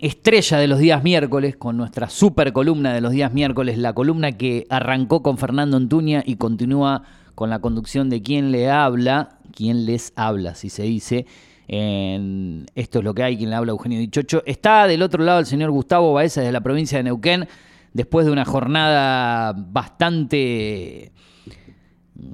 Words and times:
estrella 0.00 0.58
de 0.58 0.68
los 0.68 0.78
días 0.78 1.02
miércoles, 1.02 1.56
con 1.56 1.76
nuestra 1.76 2.08
super 2.08 2.52
columna 2.52 2.92
de 2.92 3.00
los 3.00 3.12
días 3.12 3.32
miércoles, 3.32 3.78
la 3.78 3.92
columna 3.92 4.32
que 4.32 4.66
arrancó 4.70 5.22
con 5.22 5.38
Fernando 5.38 5.76
Antuña 5.76 6.22
y 6.24 6.36
continúa 6.36 7.02
con 7.34 7.50
la 7.50 7.60
conducción 7.60 8.10
de 8.10 8.22
quien 8.22 8.50
le 8.50 8.70
habla, 8.70 9.38
quien 9.54 9.86
les 9.86 10.12
habla, 10.16 10.54
si 10.54 10.70
se 10.70 10.82
dice. 10.82 11.26
En 11.68 12.66
Esto 12.74 12.98
es 13.00 13.04
lo 13.04 13.14
que 13.14 13.22
hay, 13.22 13.36
quien 13.36 13.50
le 13.50 13.56
habla 13.56 13.72
Eugenio 13.72 13.98
Dichocho. 13.98 14.42
Está 14.46 14.86
del 14.86 15.02
otro 15.02 15.22
lado 15.22 15.38
el 15.38 15.46
señor 15.46 15.70
Gustavo 15.70 16.12
Baeza 16.12 16.40
desde 16.40 16.52
la 16.52 16.62
provincia 16.62 16.98
de 16.98 17.04
Neuquén, 17.04 17.46
después 17.92 18.26
de 18.26 18.32
una 18.32 18.44
jornada 18.44 19.52
bastante 19.52 21.12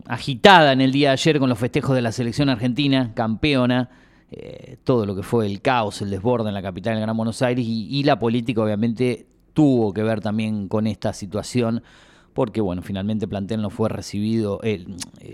agitada 0.07 0.73
en 0.73 0.81
el 0.81 0.93
día 0.93 1.09
de 1.09 1.12
ayer 1.15 1.39
con 1.39 1.49
los 1.49 1.59
festejos 1.59 1.95
de 1.95 2.03
la 2.03 2.12
selección 2.12 2.49
argentina, 2.49 3.12
campeona, 3.15 3.91
eh, 4.37 4.79
todo 4.82 5.07
lo 5.07 5.14
que 5.14 5.23
fue 5.23 5.46
el 5.46 5.61
caos, 5.61 6.03
el 6.03 6.11
desborde 6.11 6.48
en 6.48 6.55
la 6.55 6.62
capital 6.62 6.95
del 6.95 7.03
Gran 7.03 7.17
Buenos 7.17 7.41
Aires 7.41 7.64
y, 7.69 8.03
la 8.03 8.19
política 8.19 8.62
obviamente 8.62 9.26
tuvo 9.53 9.93
que 9.93 10.03
ver 10.03 10.21
también 10.21 10.67
con 10.67 10.89
esta 10.89 11.13
situación 11.13 11.82
porque 12.32 12.61
bueno, 12.61 12.82
finalmente 12.82 13.26
el 13.26 13.29
plantel 13.29 13.62
no 13.62 13.71
fue 13.71 13.89
recibido, 13.89 14.59
eh, 14.64 14.85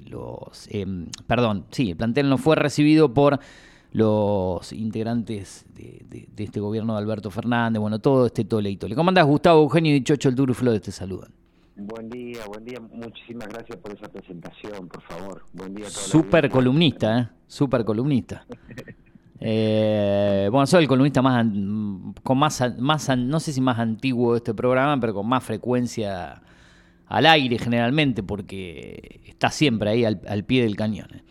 los, 0.07 0.69
eh, 0.71 0.87
perdón, 1.27 1.65
sí, 1.71 1.93
el 1.93 1.97
plantel 1.97 2.29
no 2.29 2.37
fue 2.37 2.57
recibido 2.57 3.15
por 3.15 3.41
los 3.93 4.71
integrantes 4.75 5.65
de, 5.75 6.29
este 6.37 6.61
gobierno 6.61 6.93
de 6.93 6.99
Alberto 6.99 7.31
Fernández, 7.31 7.81
bueno, 7.81 8.01
todo 8.01 8.27
este 8.27 8.45
toleito. 8.45 8.87
¿Le 8.87 8.95
comandás 8.95 9.25
Gustavo 9.25 9.63
Eugenio 9.63 9.97
y 9.97 10.05
Chocho 10.05 10.29
el 10.29 10.35
Duro 10.35 10.53
Flores 10.53 10.83
te 10.83 10.93
saludan? 10.93 11.40
Buen 11.83 12.11
día, 12.11 12.45
buen 12.47 12.63
día. 12.63 12.79
Muchísimas 12.79 13.49
gracias 13.49 13.79
por 13.79 13.93
esa 13.93 14.07
presentación, 14.09 14.87
por 14.87 15.03
favor. 15.03 15.47
Buen 15.55 15.75
día 15.75 15.87
a 15.87 15.89
todos. 15.89 16.03
Super 16.03 16.51
columnista, 16.51 17.19
¿eh? 17.19 17.29
Super 17.47 17.85
columnista. 17.85 18.47
Eh, 19.43 20.51
bueno, 20.53 20.67
soy 20.67 20.83
el 20.83 20.89
columnista 20.89 21.23
más, 21.23 21.47
con 22.23 22.37
más, 22.37 22.63
más, 22.79 23.17
no 23.17 23.41
sé 23.41 23.55
si 23.55 23.63
más 23.63 23.79
antiguo 23.79 24.33
de 24.35 24.37
este 24.37 24.53
programa, 24.53 25.01
pero 25.01 25.15
con 25.15 25.27
más 25.27 25.43
frecuencia 25.43 26.43
al 27.07 27.25
aire 27.25 27.59
generalmente, 27.59 28.23
porque 28.23 29.23
está 29.25 29.49
siempre 29.49 29.89
ahí 29.89 30.05
al, 30.05 30.45
pie 30.45 30.65
del 30.65 30.77
cañón. 30.77 31.09
¿eh? 31.15 31.23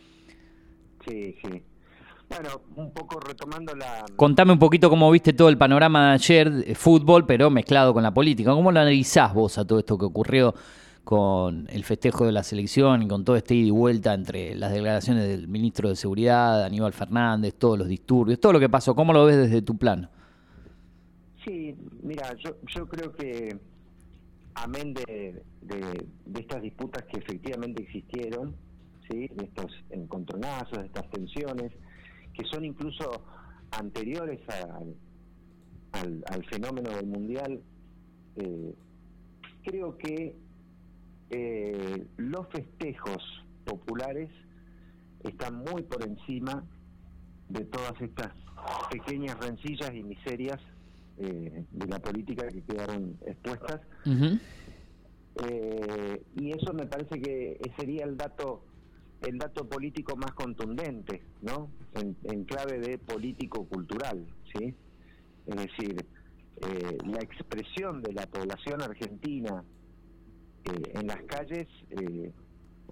Sí, 1.07 1.35
sí. 1.43 1.61
Bueno, 2.29 2.61
un 2.75 2.91
poco 2.91 3.19
retomando 3.19 3.75
la... 3.75 4.05
Contame 4.15 4.53
un 4.53 4.59
poquito 4.59 4.89
cómo 4.89 5.09
viste 5.09 5.33
todo 5.33 5.49
el 5.49 5.57
panorama 5.57 6.09
de 6.09 6.13
ayer, 6.13 6.75
fútbol, 6.75 7.25
pero 7.25 7.49
mezclado 7.49 7.91
con 7.93 8.03
la 8.03 8.13
política. 8.13 8.51
¿Cómo 8.51 8.71
lo 8.71 8.79
analizás 8.79 9.33
vos 9.33 9.57
a 9.57 9.65
todo 9.65 9.79
esto 9.79 9.97
que 9.97 10.05
ocurrió 10.05 10.53
con 11.03 11.65
el 11.71 11.83
festejo 11.83 12.27
de 12.27 12.31
la 12.31 12.43
selección 12.43 13.01
y 13.01 13.07
con 13.07 13.25
todo 13.25 13.35
este 13.35 13.55
ida 13.55 13.69
y 13.69 13.71
vuelta 13.71 14.13
entre 14.13 14.53
las 14.53 14.71
declaraciones 14.71 15.27
del 15.27 15.47
ministro 15.47 15.89
de 15.89 15.95
Seguridad, 15.95 16.63
Aníbal 16.63 16.93
Fernández, 16.93 17.55
todos 17.57 17.79
los 17.79 17.87
disturbios, 17.87 18.39
todo 18.39 18.53
lo 18.53 18.59
que 18.59 18.69
pasó? 18.69 18.93
¿Cómo 18.93 19.11
lo 19.11 19.25
ves 19.25 19.37
desde 19.37 19.63
tu 19.63 19.75
plano? 19.75 20.09
Sí, 21.43 21.75
mira, 22.03 22.35
yo, 22.35 22.57
yo 22.67 22.87
creo 22.87 23.11
que 23.11 23.57
amén 24.53 24.93
de, 24.93 25.41
de, 25.61 26.05
de 26.27 26.41
estas 26.41 26.61
disputas 26.61 27.03
que 27.05 27.17
efectivamente 27.17 27.81
existieron, 27.81 28.55
¿sí? 29.09 29.27
de 29.33 29.45
estos 29.45 29.71
encontronazos, 29.89 30.77
de 30.77 30.85
estas 30.85 31.09
tensiones, 31.09 31.71
que 32.39 32.45
son 32.45 32.63
incluso 32.63 33.21
anteriores 33.71 34.39
al, 35.91 36.23
al, 36.25 36.45
fenómeno 36.45 36.89
del 36.91 37.05
mundial, 37.05 37.61
eh, 38.37 38.73
creo 39.63 39.97
que 39.97 40.37
eh, 41.31 42.07
los 42.15 42.47
festejos 42.47 43.21
populares 43.65 44.29
están 45.25 45.55
muy 45.65 45.83
por 45.83 46.01
encima 46.07 46.63
de 47.49 47.65
todas 47.65 47.99
estas 47.99 48.31
pequeñas 48.89 49.37
rencillas 49.39 49.93
y 49.93 50.01
miserias 50.01 50.59
eh, 51.17 51.65
de 51.69 51.87
la 51.87 51.99
política 51.99 52.47
que 52.47 52.61
quedaron 52.61 53.17
expuestas. 53.25 53.81
y 56.37 56.51
eso 56.51 56.73
me 56.73 56.85
parece 56.85 57.21
que 57.21 57.59
sería 57.77 58.05
el 58.05 58.15
dato 58.15 58.63
el 59.21 59.37
dato 59.37 59.67
político 59.67 60.15
más 60.15 60.31
contundente, 60.31 61.21
¿no? 61.41 61.69
En, 61.93 62.45
clave 62.45 62.79
de 62.79 62.97
político-cultural, 62.97 64.25
¿sí? 64.53 64.73
Es 65.45 65.55
decir, 65.55 66.05
eh, 66.61 66.97
la 67.05 67.19
expresión 67.19 68.01
de 68.01 68.13
la 68.13 68.27
población 68.27 68.81
argentina 68.81 69.63
eh, 70.65 70.91
en 70.93 71.07
las 71.07 71.21
calles 71.23 71.67
eh, 71.89 72.31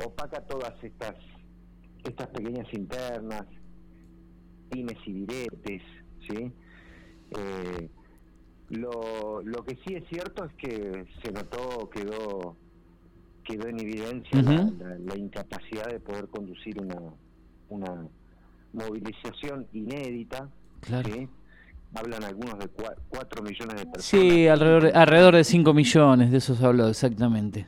opaca 0.04 0.46
todas 0.46 0.74
estas 0.84 1.16
estas 2.04 2.28
pequeñas 2.28 2.68
internas, 2.74 3.46
pines 4.70 4.98
y 5.06 5.12
diretes, 5.12 5.82
¿sí? 6.30 6.54
lo, 8.70 9.42
lo 9.44 9.66
que 9.66 9.78
sí 9.86 9.96
es 9.96 10.08
cierto 10.08 10.46
es 10.46 10.54
que 10.54 11.06
se 11.22 11.32
notó, 11.34 11.90
quedó 11.90 12.56
quedó 13.48 13.68
en 13.70 13.80
evidencia 13.80 14.42
la, 14.42 15.16
incapacidad 15.16 15.88
de 15.88 16.00
poder 16.02 16.28
conducir 16.28 16.80
una, 16.82 17.00
una 17.70 18.08
movilización 18.74 19.66
inédita. 19.72 20.50
Hablan 21.96 22.24
algunos 22.26 22.60
de 22.60 22.68
4 22.68 23.42
millones 23.42 23.76
de 23.76 23.86
personas. 23.86 24.06
Sí, 24.06 24.48
alrededor, 24.48 24.92
alrededor 24.94 25.36
de 25.36 25.44
5 25.46 25.74
millones, 25.74 26.32
de 26.32 26.38
eso 26.38 26.54
se 26.56 26.66
habló 26.66 26.90
exactamente. 26.90 27.68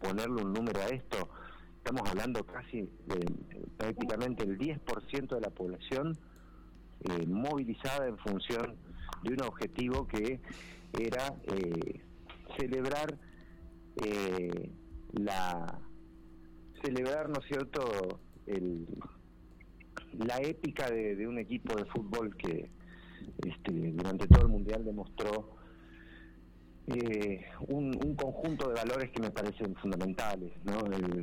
Ponerle 0.00 0.42
un 0.42 0.54
número 0.54 0.80
a 0.80 0.86
esto, 0.86 1.28
estamos 1.76 2.08
hablando 2.08 2.44
casi 2.44 2.88
de 3.06 3.32
prácticamente 3.76 4.44
el 4.44 4.58
10% 4.58 5.28
de 5.28 5.40
la 5.40 5.50
población 5.50 6.16
eh, 7.04 7.26
movilizada 7.26 8.06
en 8.06 8.16
función 8.16 8.74
de 9.22 9.34
un 9.34 9.42
objetivo 9.42 10.06
que 10.08 10.40
era 10.98 11.34
eh, 11.54 12.00
celebrar 12.58 13.18
eh, 14.04 14.70
la 15.12 15.80
celebrar, 16.82 17.28
¿no 17.28 17.40
cierto?, 17.42 18.20
el, 18.46 18.86
la 20.12 20.38
épica 20.38 20.90
de, 20.90 21.26
un 21.26 21.38
equipo 21.38 21.74
de 21.76 21.84
fútbol 21.86 22.36
que 22.36 22.70
este, 23.44 23.72
durante 23.72 24.26
todo 24.26 24.42
el 24.42 24.48
mundial 24.48 24.84
demostró 24.84 25.56
eh, 26.86 27.44
un, 27.68 27.92
conjunto 28.16 28.68
de 28.68 28.74
valores 28.74 29.10
que 29.10 29.20
me 29.20 29.30
parecen 29.30 29.74
fundamentales, 29.76 30.52
¿no? 30.64 30.80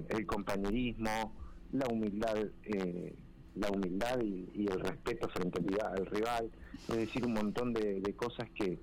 El, 0.09 0.25
compañerismo, 0.27 1.33
la 1.71 1.87
humildad, 1.87 2.37
eh, 2.63 3.15
la 3.55 3.69
humildad 3.69 4.21
y, 4.21 4.67
el 4.67 4.79
respeto 4.79 5.27
frente 5.29 5.61
al, 5.81 6.05
rival, 6.05 6.51
es 6.89 6.95
decir, 6.95 7.25
un 7.25 7.33
montón 7.33 7.73
de 7.73 8.13
cosas 8.15 8.49
que, 8.51 8.79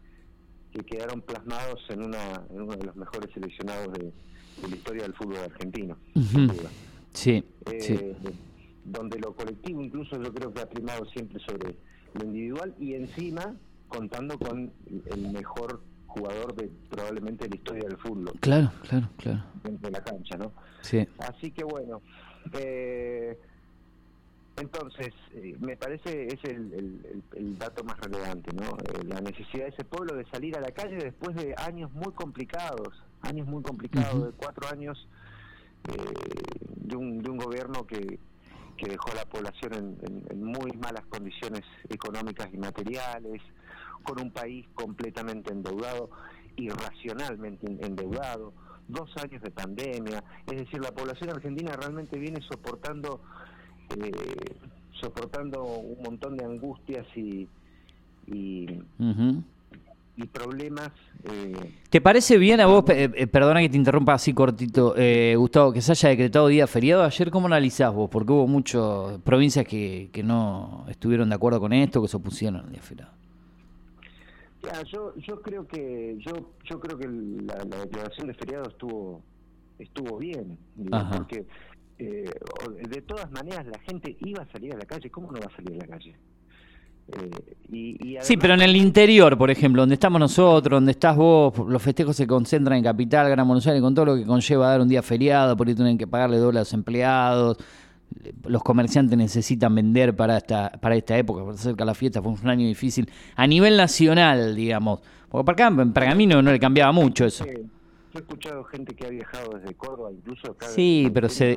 que 0.73 0.85
quedaron 0.85 1.21
plasmados 1.21 1.81
en, 1.91 2.03
una, 2.03 2.43
en 2.51 2.63
uno 2.63 2.77
de 2.77 2.87
los 2.87 2.97
mejores 2.97 3.31
seleccionados 3.33 3.93
de, 3.93 4.13
la 4.69 4.77
historia 4.77 5.03
del 5.03 5.15
fútbol 5.15 5.39
argentino. 5.39 5.97
sí, 7.13 7.45
eh, 7.67 8.17
Donde 8.85 9.19
lo 9.19 9.35
colectivo 9.35 9.83
incluso 9.83 10.21
yo 10.23 10.33
creo 10.33 10.53
que 10.53 10.61
ha 10.61 10.69
primado 10.69 11.05
siempre 11.07 11.41
sobre 11.41 11.77
lo 12.15 12.25
individual 12.25 12.75
y 12.79 12.95
encima 12.95 13.55
contando 13.89 14.39
con 14.39 14.73
el 14.87 15.33
mejor 15.33 15.83
jugador 16.07 16.55
de 16.55 16.71
probablemente 16.91 17.49
la 17.49 17.57
historia 17.57 17.89
del 17.89 17.97
fútbol. 17.99 18.33
Claro, 18.41 18.71
claro, 18.89 19.09
claro. 19.17 19.45
Dentro 19.63 19.91
de 19.91 19.93
la 19.93 20.05
cancha, 20.05 20.37
¿no? 20.37 20.53
Sí. 20.83 21.07
Así 21.19 21.51
que 21.51 21.65
bueno, 21.65 22.03
eh, 22.53 23.39
entonces, 24.63 25.13
eh, 25.35 25.57
me 25.59 25.77
parece 25.77 26.29
es 26.29 26.39
el, 26.45 27.23
el, 27.35 27.59
dato 27.59 27.83
más 27.83 27.99
relevante, 27.99 28.55
¿no? 28.55 28.77
Eh, 28.79 29.05
la 29.05 29.21
necesidad 29.21 29.65
de 29.65 29.71
ese 29.71 29.85
pueblo 29.85 30.15
de 30.15 30.25
salir 30.31 30.57
a 30.57 30.61
la 30.61 30.71
calle 30.71 30.97
después 30.97 31.37
de 31.37 31.55
años 31.59 31.93
muy 31.93 32.13
complicados, 32.13 32.89
años 33.23 33.49
muy 33.49 33.63
complicados, 33.63 34.27
de 34.27 34.33
cuatro 34.33 34.69
años 34.69 35.09
eh, 35.89 36.15
de, 36.77 36.97
un, 36.97 37.23
de 37.23 37.31
un 37.31 37.39
gobierno 37.39 37.85
que, 37.87 38.21
que 38.77 38.89
dejó 38.89 39.11
a 39.11 39.17
la 39.17 39.25
población 39.25 39.99
en, 40.31 40.45
muy 40.45 40.71
malas 40.73 41.05
condiciones 41.07 41.63
económicas 41.89 42.49
y 42.53 42.57
materiales, 42.57 43.43
con 44.05 44.21
un 44.21 44.31
país 44.31 44.67
completamente 44.75 45.53
endeudado, 45.53 46.11
irracionalmente 46.57 47.67
endeudado, 47.67 48.53
dos 48.87 49.11
años 49.17 49.43
de 49.43 49.51
pandemia, 49.51 50.23
es 50.47 50.57
decir, 50.57 50.81
la 50.81 50.93
población 50.93 51.31
argentina 51.31 51.75
realmente 51.77 52.17
viene 52.19 52.41
soportando 52.49 53.21
eh, 54.01 54.57
soportando 54.93 55.65
un 55.65 56.03
montón 56.03 56.37
de 56.37 56.45
angustias 56.45 57.07
y, 57.17 57.49
y, 58.27 58.67
problemas. 60.33 60.91
Eh. 61.25 61.73
¿Te 61.91 62.01
parece 62.01 62.39
bien 62.39 62.61
a 62.61 62.67
vos, 62.67 62.85
eh, 62.91 63.27
perdona 63.27 63.61
que 63.61 63.69
te 63.69 63.77
interrumpa 63.77 64.15
así 64.15 64.33
cortito, 64.33 64.95
Gustavo, 65.37 65.73
que 65.73 65.81
se 65.81 65.93
haya 65.93 66.11
decretado 66.11 66.47
día 66.47 66.67
feriado 66.69 67.03
ayer? 67.03 67.31
¿Cómo 67.31 67.49
analizás 67.49 67.93
vos? 67.93 68.09
Porque 68.09 68.33
hubo 68.33 68.47
muchas 68.47 69.19
provincias 69.25 69.67
que, 69.67 70.11
que 70.13 70.23
no 70.23 70.87
estuvieron 70.89 71.29
de 71.29 71.35
acuerdo 71.35 71.59
con 71.59 71.73
esto, 71.73 72.01
que 72.01 72.09
se 72.09 72.17
opusieron 72.17 72.61
al 72.61 72.71
día 72.71 72.81
feriado. 72.81 73.13
yo, 74.87 75.13
yo 75.17 75.43
creo 75.43 75.67
que 75.67 76.17
yo 76.21 76.33
yo 76.65 76.79
creo 76.79 76.97
que 76.97 77.09
la, 77.09 77.57
declaración 77.81 78.29
de 78.29 78.35
feriado 78.35 78.69
estuvo 78.69 79.23
estuvo 79.81 80.19
bien, 80.19 80.57
porque 81.19 81.45
eh, 82.03 82.89
de 82.89 83.03
todas 83.03 83.31
maneras 83.31 83.67
la 83.67 83.79
gente 83.81 84.17
iba 84.21 84.43
a 84.43 84.47
salir 84.53 84.75
a 84.75 84.77
la 84.77 84.85
calle, 84.85 85.11
¿cómo 85.11 85.31
no 85.31 85.41
va 85.41 85.47
a 85.47 85.57
salir 85.57 85.75
a 85.75 85.87
la 85.87 85.87
calle? 85.87 86.15
Eh, 87.09 88.19
sí, 88.21 88.37
pero 88.37 88.55
en 88.55 88.63
el 88.63 88.77
interior, 88.77 89.37
por 89.37 89.51
ejemplo, 89.51 89.83
donde 89.83 89.95
estamos 89.95 90.21
nosotros, 90.21 90.77
donde 90.77 90.93
estás 90.93 91.17
vos, 91.17 91.53
los 91.69 91.83
festejos 91.83 92.17
se 92.17 92.27
concentran 92.27 92.79
en 92.79 92.85
Capital, 92.85 93.29
Gran 93.29 93.47
Buenos 93.47 93.67
Aires, 93.67 93.83
con 93.83 93.95
todo 93.95 94.07
lo 94.07 94.17
que 94.17 94.25
conlleva 94.25 94.69
dar 94.69 94.81
un 94.81 94.89
día 94.89 95.03
feriado, 95.03 95.57
por 95.57 95.69
ahí 95.69 95.75
tienen 95.75 95.99
que 95.99 96.07
pagarle 96.07 96.39
doble 96.39 96.59
a 96.59 96.63
los 96.63 96.73
empleados, 96.73 97.59
los 98.45 98.63
comerciantes 98.63 99.19
necesitan 99.19 99.75
vender 99.75 100.15
para 100.15 100.39
esta, 100.39 100.71
para 100.71 100.95
esta 100.95 101.17
época, 101.17 101.45
para 101.45 101.57
cerca 101.57 101.85
la 101.85 101.95
fiesta, 101.95 102.23
fue 102.23 102.33
un 102.33 102.49
año 102.49 102.67
difícil, 102.67 103.11
a 103.37 103.47
nivel 103.47 103.77
nacional, 103.77 104.55
digamos, 104.55 105.01
porque 105.29 105.45
para 105.45 105.67
acá, 105.67 105.83
en 105.83 105.93
Pergamino 105.93 106.41
no 106.41 106.53
le 106.53 106.61
cambiaba 106.61 106.93
mucho 106.93 107.25
eso. 107.25 107.45
Yo 108.13 108.19
he 108.19 108.23
escuchado 108.23 108.65
gente 108.65 108.95
que 108.95 109.07
ha 109.07 109.11
viajado 109.11 109.59
desde 109.59 109.75
Córdoba, 109.75 110.11
incluso 110.13 110.53
acá 110.53 110.69
sí, 110.69 111.11
pero 111.13 111.29
se... 111.29 111.57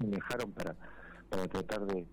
viajaron 0.00 0.52
para, 0.52 0.74
para 1.28 1.46
tratar 1.46 1.86
de 1.86 2.06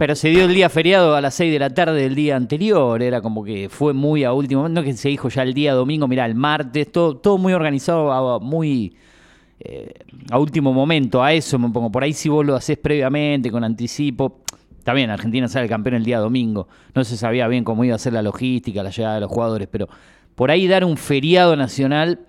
pero 0.00 0.14
se 0.14 0.30
dio 0.30 0.46
el 0.46 0.54
día 0.54 0.70
feriado 0.70 1.14
a 1.14 1.20
las 1.20 1.34
6 1.34 1.52
de 1.52 1.58
la 1.58 1.68
tarde 1.68 2.00
del 2.00 2.14
día 2.14 2.34
anterior, 2.34 3.02
era 3.02 3.20
como 3.20 3.44
que 3.44 3.68
fue 3.68 3.92
muy 3.92 4.24
a 4.24 4.32
último 4.32 4.62
momento, 4.62 4.80
no 4.80 4.84
que 4.86 4.94
se 4.94 5.10
dijo 5.10 5.28
ya 5.28 5.42
el 5.42 5.52
día 5.52 5.74
domingo, 5.74 6.08
mira, 6.08 6.24
el 6.24 6.34
martes, 6.34 6.90
todo, 6.90 7.18
todo 7.18 7.36
muy 7.36 7.52
organizado, 7.52 8.40
muy 8.40 8.96
eh, 9.58 9.92
a 10.30 10.38
último 10.38 10.72
momento, 10.72 11.22
a 11.22 11.34
eso 11.34 11.58
me 11.58 11.68
pongo. 11.68 11.92
Por 11.92 12.02
ahí 12.02 12.14
si 12.14 12.30
vos 12.30 12.46
lo 12.46 12.56
haces 12.56 12.78
previamente, 12.78 13.50
con 13.50 13.62
anticipo, 13.62 14.40
está 14.78 14.94
bien, 14.94 15.10
Argentina 15.10 15.46
sale 15.48 15.68
campeón 15.68 15.96
el 15.96 16.04
día 16.04 16.18
domingo, 16.18 16.66
no 16.94 17.04
se 17.04 17.18
sabía 17.18 17.46
bien 17.46 17.62
cómo 17.62 17.84
iba 17.84 17.94
a 17.94 17.98
ser 17.98 18.14
la 18.14 18.22
logística, 18.22 18.82
la 18.82 18.88
llegada 18.88 19.16
de 19.16 19.20
los 19.20 19.30
jugadores, 19.30 19.68
pero 19.70 19.86
por 20.34 20.50
ahí 20.50 20.66
dar 20.66 20.82
un 20.82 20.96
feriado 20.96 21.56
nacional... 21.56 22.20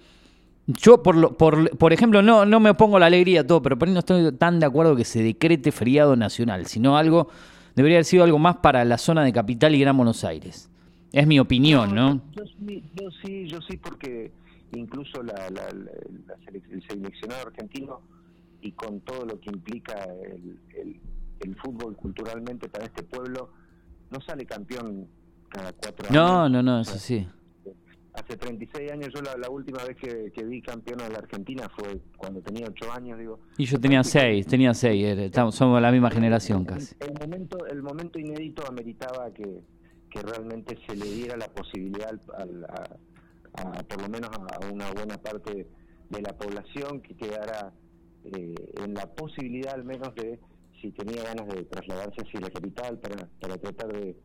Yo, 0.73 1.01
por, 1.01 1.35
por, 1.37 1.77
por 1.77 1.93
ejemplo, 1.93 2.21
no, 2.21 2.45
no 2.45 2.59
me 2.59 2.69
opongo 2.69 2.97
a 2.97 2.99
la 2.99 3.07
alegría, 3.07 3.45
todo, 3.45 3.61
pero 3.61 3.77
por 3.77 3.87
ahí 3.87 3.93
no 3.93 3.99
estoy 3.99 4.31
tan 4.33 4.59
de 4.59 4.65
acuerdo 4.65 4.95
que 4.95 5.05
se 5.05 5.23
decrete 5.23 5.71
feriado 5.71 6.15
nacional, 6.15 6.65
sino 6.67 6.97
algo 6.97 7.29
debería 7.75 7.97
haber 7.97 8.05
sido 8.05 8.23
algo 8.23 8.39
más 8.39 8.57
para 8.57 8.83
la 8.85 8.97
zona 8.97 9.23
de 9.23 9.33
Capital 9.33 9.73
y 9.75 9.79
Gran 9.79 9.97
Buenos 9.97 10.23
Aires. 10.23 10.69
Es 11.11 11.27
mi 11.27 11.39
opinión, 11.39 11.93
¿no? 11.93 12.21
Yo, 12.33 12.43
sí, 13.21 13.47
yo 13.47 13.61
sí, 13.61 13.77
porque 13.77 14.31
incluso 14.73 15.21
la, 15.23 15.47
el 15.47 16.83
seleccionado 16.87 17.47
argentino 17.47 18.01
y 18.61 18.71
con 18.71 19.01
todo 19.01 19.25
lo 19.25 19.39
que 19.39 19.49
implica 19.49 20.03
el, 20.03 20.59
el, 21.39 21.55
fútbol 21.55 21.95
culturalmente 21.95 22.69
para 22.69 22.85
este 22.85 23.03
pueblo, 23.03 23.49
no 24.09 24.21
sale 24.21 24.45
campeón 24.45 25.07
cada 25.49 25.73
cuatro 25.73 26.07
años. 26.07 26.13
No, 26.13 26.49
no, 26.49 26.63
no, 26.63 26.81
eso 26.81 26.97
sí 26.97 27.27
hace 28.13 28.35
36 28.35 28.91
años, 28.91 29.09
yo 29.13 29.21
la, 29.21 29.49
última 29.49 29.83
vez 29.83 29.97
que, 29.97 30.43
vi 30.43 30.61
campeona 30.61 31.05
de 31.05 31.11
la 31.11 31.19
Argentina 31.19 31.69
fue 31.75 31.99
cuando 32.17 32.41
tenía 32.41 32.67
8 32.67 32.91
años, 32.91 33.19
digo. 33.19 33.39
Y 33.57 33.65
yo 33.65 33.79
tenía 33.79 34.03
6, 34.03 34.45
tenía 34.47 34.73
6, 34.73 35.17
estamos, 35.19 35.55
somos 35.55 35.81
la 35.81 35.91
misma 35.91 36.11
generación 36.11 36.65
casi. 36.65 36.95
El, 36.99 37.13
momento 37.13 37.65
el 37.67 37.81
momento 37.81 38.19
inédito 38.19 38.67
ameritaba 38.67 39.31
que, 39.33 39.61
que 40.09 40.21
realmente 40.21 40.77
se 40.87 40.95
le 40.95 41.05
diera 41.05 41.37
la 41.37 41.47
posibilidad 41.47 42.19
a, 42.37 43.83
por 43.83 44.01
lo 44.01 44.09
menos 44.09 44.29
a 44.29 44.67
una 44.71 44.91
buena 44.91 45.17
parte 45.17 45.67
de 46.09 46.21
la 46.21 46.37
población 46.37 47.01
que 47.01 47.15
quedara 47.15 47.73
eh, 48.25 48.55
en 48.83 48.93
la 48.93 49.07
posibilidad 49.07 49.73
al 49.73 49.83
menos 49.83 50.13
de, 50.15 50.39
si 50.81 50.91
tenía 50.91 51.23
ganas 51.23 51.47
de 51.47 51.63
trasladarse 51.65 52.21
hacia 52.21 52.39
la 52.39 52.49
capital 52.49 52.99
para, 52.99 53.27
para 53.39 53.57
tratar 53.57 53.87
de 53.93 54.15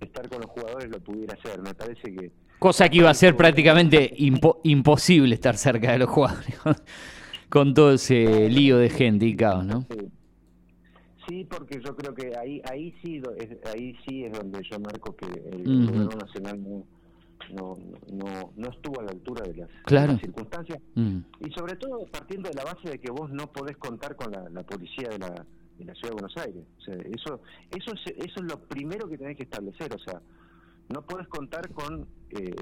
estar 0.00 0.28
con 0.28 0.40
los 0.40 0.50
jugadores, 0.50 0.88
lo 0.90 1.00
pudiera 1.00 1.34
hacer. 1.34 1.60
Me 1.60 1.74
parece 1.74 2.14
que 2.14 2.32
Cosa 2.58 2.88
que 2.88 2.98
iba 2.98 3.10
a 3.10 3.14
ser 3.14 3.36
prácticamente 3.36 4.12
imposible 4.16 5.34
estar 5.34 5.56
cerca 5.56 5.92
de 5.92 5.98
los 5.98 6.10
jugadores 6.10 6.58
con 7.48 7.72
todo 7.72 7.92
ese 7.92 8.48
lío 8.48 8.78
de 8.78 8.90
gente 8.90 9.26
y 9.26 9.36
caos, 9.36 9.64
¿no? 9.64 9.86
Sí. 11.28 11.44
porque 11.44 11.80
yo 11.84 11.94
creo 11.94 12.14
que 12.14 12.36
ahí 12.36 12.60
ahí 12.70 12.94
sí 13.02 13.22
es, 13.38 13.58
ahí 13.66 13.94
sí 14.06 14.24
es 14.24 14.32
donde 14.32 14.60
yo 14.68 14.80
marco 14.80 15.14
que 15.14 15.26
el 15.26 15.86
gobierno 15.86 16.16
nacional 16.18 16.60
no, 16.60 16.84
no, 18.12 18.52
no, 18.56 18.70
estuvo 18.70 19.00
a 19.00 19.04
la 19.04 19.10
altura 19.10 19.46
de 19.46 19.54
las, 19.54 20.20
circunstancias 20.20 20.80
mm. 20.94 21.18
y 21.46 21.50
sobre 21.52 21.76
todo 21.76 22.06
partiendo 22.06 22.48
de 22.48 22.54
la 22.54 22.64
base 22.64 22.90
de 22.90 22.98
que 22.98 23.10
vos 23.10 23.30
no 23.30 23.52
podés 23.52 23.76
contar 23.76 24.16
con 24.16 24.32
la, 24.32 24.62
policía 24.64 25.08
de 25.10 25.18
la, 25.18 25.46
de 25.78 25.84
la 25.84 25.94
ciudad 25.94 26.10
de 26.10 26.20
Buenos 26.20 26.36
Aires. 26.38 26.64
O 26.78 26.80
sea, 26.82 26.94
eso 26.94 27.40
eso 27.70 27.92
es, 27.92 28.14
eso 28.16 28.40
es 28.40 28.42
lo 28.42 28.58
primero 28.60 29.08
que 29.08 29.16
tenés 29.16 29.36
que 29.36 29.44
establecer, 29.44 29.94
o 29.94 29.98
sea, 29.98 30.20
no 30.88 31.02
puedes 31.02 31.28
contar 31.28 31.70
con 31.72 32.06
eh, 32.30 32.54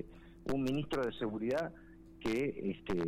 un 0.53 0.63
ministro 0.63 1.05
de 1.05 1.13
seguridad 1.19 1.73
que 2.21 2.77
este, 2.77 3.03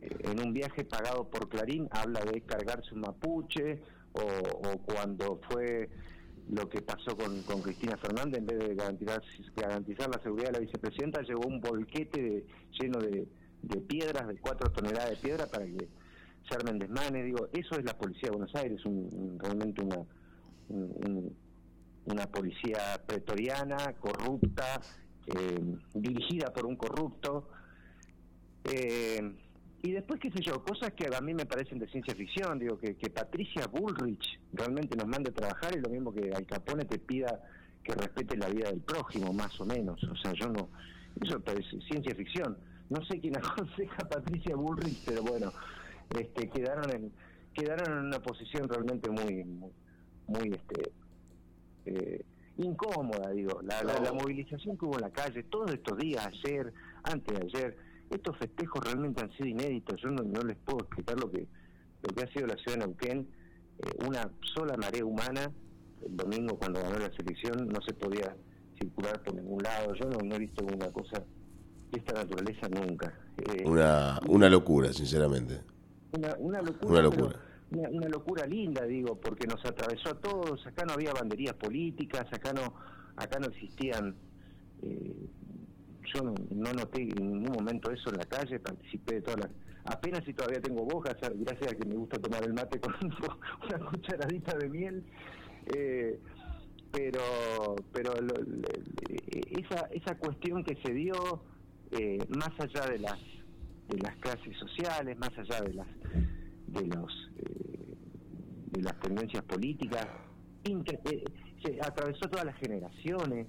en 0.00 0.40
un 0.40 0.52
viaje 0.52 0.84
pagado 0.84 1.28
por 1.28 1.48
Clarín 1.48 1.88
habla 1.90 2.20
de 2.20 2.40
cargarse 2.42 2.94
un 2.94 3.00
mapuche 3.00 3.80
o, 4.12 4.78
cuando 4.84 5.40
fue 5.48 5.88
lo 6.50 6.68
que 6.68 6.80
pasó 6.80 7.16
con, 7.16 7.62
Cristina 7.62 7.96
Fernández, 7.98 8.38
en 8.38 8.46
vez 8.46 8.58
de 8.58 8.74
garantizar, 8.74 9.22
garantizar 9.54 10.08
la 10.08 10.22
seguridad 10.22 10.48
de 10.48 10.52
la 10.52 10.58
vicepresidenta, 10.60 11.22
llevó 11.22 11.46
un 11.46 11.60
bolquete 11.60 12.46
lleno 12.80 12.98
de, 13.00 13.26
piedras, 13.86 14.26
de 14.28 14.38
cuatro 14.38 14.70
toneladas 14.72 15.10
de 15.10 15.16
piedra 15.16 15.46
para 15.46 15.66
que 15.66 15.88
se 16.48 16.54
armen 16.54 16.78
desmanes. 16.78 17.24
Digo, 17.26 17.48
eso 17.52 17.78
es 17.78 17.84
la 17.84 17.96
policía 17.98 18.30
de 18.30 18.36
Buenos 18.36 18.54
Aires, 18.54 18.84
un, 18.86 19.38
realmente 19.38 19.82
una, 19.82 19.98
una 22.06 22.26
policía 22.28 23.02
pretoriana, 23.06 23.94
corrupta, 24.00 24.80
eh, 25.36 25.60
dirigida 25.94 26.52
por 26.52 26.66
un 26.66 26.76
corrupto. 26.76 27.48
Eh, 28.64 29.34
y 29.82 29.92
después, 29.92 30.20
qué 30.20 30.30
sé 30.30 30.40
yo, 30.40 30.62
cosas 30.64 30.92
que 30.92 31.06
a 31.14 31.20
mí 31.20 31.34
me 31.34 31.46
parecen 31.46 31.78
de 31.78 31.88
ciencia 31.88 32.14
ficción, 32.14 32.58
digo, 32.58 32.78
que, 32.78 32.94
Patricia 33.10 33.66
Bullrich 33.68 34.40
realmente 34.52 34.96
nos 34.96 35.06
mande 35.06 35.30
a 35.30 35.34
trabajar 35.34 35.76
y 35.76 35.80
lo 35.80 35.88
mismo 35.88 36.12
que 36.12 36.32
Al 36.34 36.46
Capone 36.46 36.84
te 36.84 36.98
pida 36.98 37.40
que 37.84 37.92
respete 37.92 38.36
la 38.36 38.48
vida 38.48 38.70
del 38.70 38.80
prójimo, 38.80 39.32
más 39.32 39.58
o 39.60 39.64
menos. 39.64 40.02
O 40.02 40.16
sea, 40.16 40.32
yo 40.32 40.48
no, 40.48 40.68
eso 41.20 41.40
es 41.58 41.84
ciencia 41.86 42.14
ficción. 42.14 42.58
No 42.90 43.04
sé 43.04 43.20
quién 43.20 43.36
aconseja 43.38 43.96
a 44.02 44.08
Patricia 44.08 44.56
Bullrich, 44.56 45.04
pero 45.06 45.22
bueno, 45.22 45.52
este, 46.10 46.48
quedaron 46.50 46.90
en 46.90 47.12
quedaron 47.54 47.98
en 47.98 48.04
una 48.06 48.20
posición 48.20 48.68
realmente 48.68 49.10
muy, 49.10 49.44
muy, 49.44 49.72
muy 50.26 50.54
este, 50.54 50.92
eh, 51.86 52.24
incómoda, 52.58 53.30
digo, 53.30 53.60
la, 53.62 53.82
la, 53.82 54.12
movilización 54.12 54.76
que 54.76 54.84
hubo 54.84 54.96
en 54.96 55.02
la 55.02 55.10
calle 55.10 55.44
todos 55.44 55.70
estos 55.70 55.96
días, 55.96 56.26
ayer, 56.26 56.72
antes 57.04 57.38
de 57.38 57.46
ayer, 57.46 57.76
estos 58.10 58.36
festejos 58.36 58.84
realmente 58.84 59.22
han 59.22 59.30
sido 59.32 59.46
inéditos, 59.46 60.00
yo 60.00 60.10
no, 60.10 60.42
les 60.42 60.56
puedo 60.56 60.80
explicar 60.80 61.18
lo 61.20 61.30
que, 61.30 61.46
lo 62.02 62.14
que 62.14 62.22
ha 62.22 62.32
sido 62.32 62.46
la 62.46 62.56
ciudad 62.56 62.78
de 62.78 62.86
Neuquén, 62.86 63.28
eh, 63.78 64.06
una 64.06 64.28
sola 64.54 64.76
marea 64.76 65.04
humana, 65.04 65.52
el 66.04 66.16
domingo 66.16 66.58
cuando 66.58 66.80
ganó 66.80 66.98
la 66.98 67.12
selección 67.12 67.68
no 67.68 67.80
se 67.82 67.92
podía 67.94 68.34
circular 68.78 69.22
por 69.22 69.34
ningún 69.34 69.62
lado, 69.62 69.94
yo 69.94 70.06
no, 70.06 70.34
he 70.34 70.38
visto 70.38 70.64
una 70.64 70.90
cosa 70.90 71.22
de 71.90 71.98
esta 71.98 72.14
naturaleza 72.14 72.68
nunca. 72.68 73.12
Eh, 73.36 73.64
una, 73.66 74.20
una 74.28 74.48
locura, 74.48 74.92
sinceramente. 74.92 75.60
Una, 76.12 76.34
una 76.38 76.62
locura. 76.62 76.90
Una 76.90 77.02
locura 77.02 77.47
una, 77.70 78.08
locura 78.08 78.46
linda, 78.46 78.84
digo, 78.84 79.16
porque 79.20 79.46
nos 79.46 79.64
atravesó 79.64 80.10
a 80.10 80.20
todos. 80.20 80.66
Acá 80.66 80.84
no 80.84 80.94
había 80.94 81.12
banderías 81.12 81.54
políticas, 81.54 82.26
acá 82.32 82.52
no, 82.52 82.74
acá 83.16 83.38
no 83.38 83.46
existían. 83.46 84.14
Eh, 84.82 85.28
yo 86.14 86.22
no, 86.22 86.72
noté 86.72 87.02
en 87.02 87.30
ningún 87.32 87.52
momento 87.52 87.90
eso 87.90 88.10
en 88.10 88.16
la 88.16 88.24
calle, 88.24 88.58
participé 88.58 89.16
de 89.16 89.22
todas 89.22 89.40
las. 89.40 89.50
Apenas 89.84 90.24
si 90.24 90.34
todavía 90.34 90.60
tengo 90.60 90.84
boca, 90.84 91.16
gracias 91.20 91.72
a 91.72 91.76
que 91.76 91.84
me 91.84 91.94
gusta 91.94 92.18
tomar 92.18 92.42
el 92.44 92.52
mate 92.52 92.80
con 92.80 92.94
una 93.02 93.90
cucharadita 93.90 94.56
de 94.56 94.68
miel. 94.68 95.04
Eh, 95.74 96.18
pero 96.90 97.76
pero 97.92 98.14
esa 99.50 99.86
esa 99.90 100.16
cuestión 100.16 100.64
que 100.64 100.76
se 100.82 100.92
dio 100.92 101.42
eh, 101.90 102.18
más 102.30 102.50
allá 102.58 102.86
de 102.86 102.98
las 102.98 103.18
de 103.88 103.98
las 103.98 104.16
clases 104.16 104.56
sociales 104.56 105.18
más 105.18 105.30
allá 105.36 105.60
de 105.60 105.74
las 105.74 105.86
de 106.68 106.86
los 106.86 107.30
eh, 107.38 107.96
de 108.72 108.82
las 108.82 108.98
tendencias 109.00 109.42
políticas 109.44 110.06
eh, 110.64 111.24
se 111.64 111.78
atravesó 111.80 112.28
todas 112.28 112.46
las 112.46 112.56
generaciones 112.56 113.46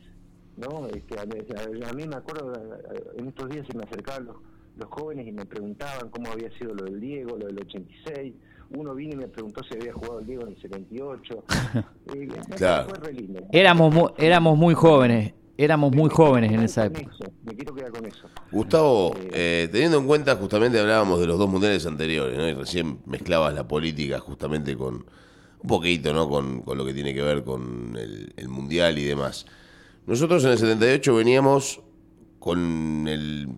no 0.57 0.88
este, 0.88 1.19
a, 1.19 1.93
mí 1.93 2.07
me 2.07 2.15
acuerdo 2.15 2.53
en 3.17 3.27
estos 3.27 3.49
días 3.49 3.65
se 3.69 3.77
me 3.77 3.83
acercaban 3.83 4.25
los, 4.25 4.38
los 4.77 4.89
jóvenes 4.89 5.27
y 5.27 5.31
me 5.31 5.45
preguntaban 5.45 6.09
cómo 6.09 6.31
había 6.31 6.51
sido 6.57 6.73
lo 6.73 6.85
del 6.85 6.99
Diego 6.99 7.38
lo 7.38 7.47
del 7.47 7.59
86 7.59 8.33
uno 8.71 8.93
vino 8.93 9.13
y 9.13 9.17
me 9.17 9.27
preguntó 9.27 9.63
si 9.63 9.75
había 9.75 9.93
jugado 9.93 10.19
el 10.19 10.27
Diego 10.27 10.43
en 10.43 10.49
el 10.49 10.61
78 10.61 11.43
eh, 12.15 12.27
claro. 12.55 12.93
éramos 13.51 14.13
éramos 14.17 14.57
muy 14.57 14.73
jóvenes 14.73 15.33
éramos 15.59 15.93
muy 15.93 16.09
jóvenes 16.09 16.53
en 16.53 16.61
esa 16.61 16.85
época. 16.85 17.11
me 17.43 17.53
quiero 17.53 17.75
quedar 17.75 17.91
con 17.91 18.05
eso. 18.05 18.29
Gustavo, 18.49 19.13
eh, 19.33 19.67
teniendo 19.69 19.97
en 19.97 20.07
cuenta, 20.07 20.37
justamente 20.37 20.79
hablábamos 20.79 21.19
de 21.19 21.27
los 21.27 21.37
dos 21.37 21.49
mundiales 21.49 21.85
anteriores, 21.85 22.37
¿no? 22.37 22.47
Y 22.47 22.53
recién 22.53 22.99
mezclabas 23.05 23.53
la 23.53 23.67
política 23.67 24.19
justamente 24.19 24.77
con 24.77 25.05
un 25.61 25.67
poquito, 25.67 26.13
¿no? 26.13 26.29
Con, 26.29 26.63
lo 26.65 26.85
que 26.85 26.93
tiene 26.93 27.13
que 27.13 27.21
ver 27.21 27.43
con 27.43 27.97
el, 27.97 28.47
mundial 28.47 28.97
y 28.99 29.03
demás. 29.03 29.45
Nosotros 30.07 30.45
en 30.45 30.51
el 30.51 30.57
78 30.57 31.13
veníamos 31.13 31.81
con 32.39 33.07
el 33.09 33.49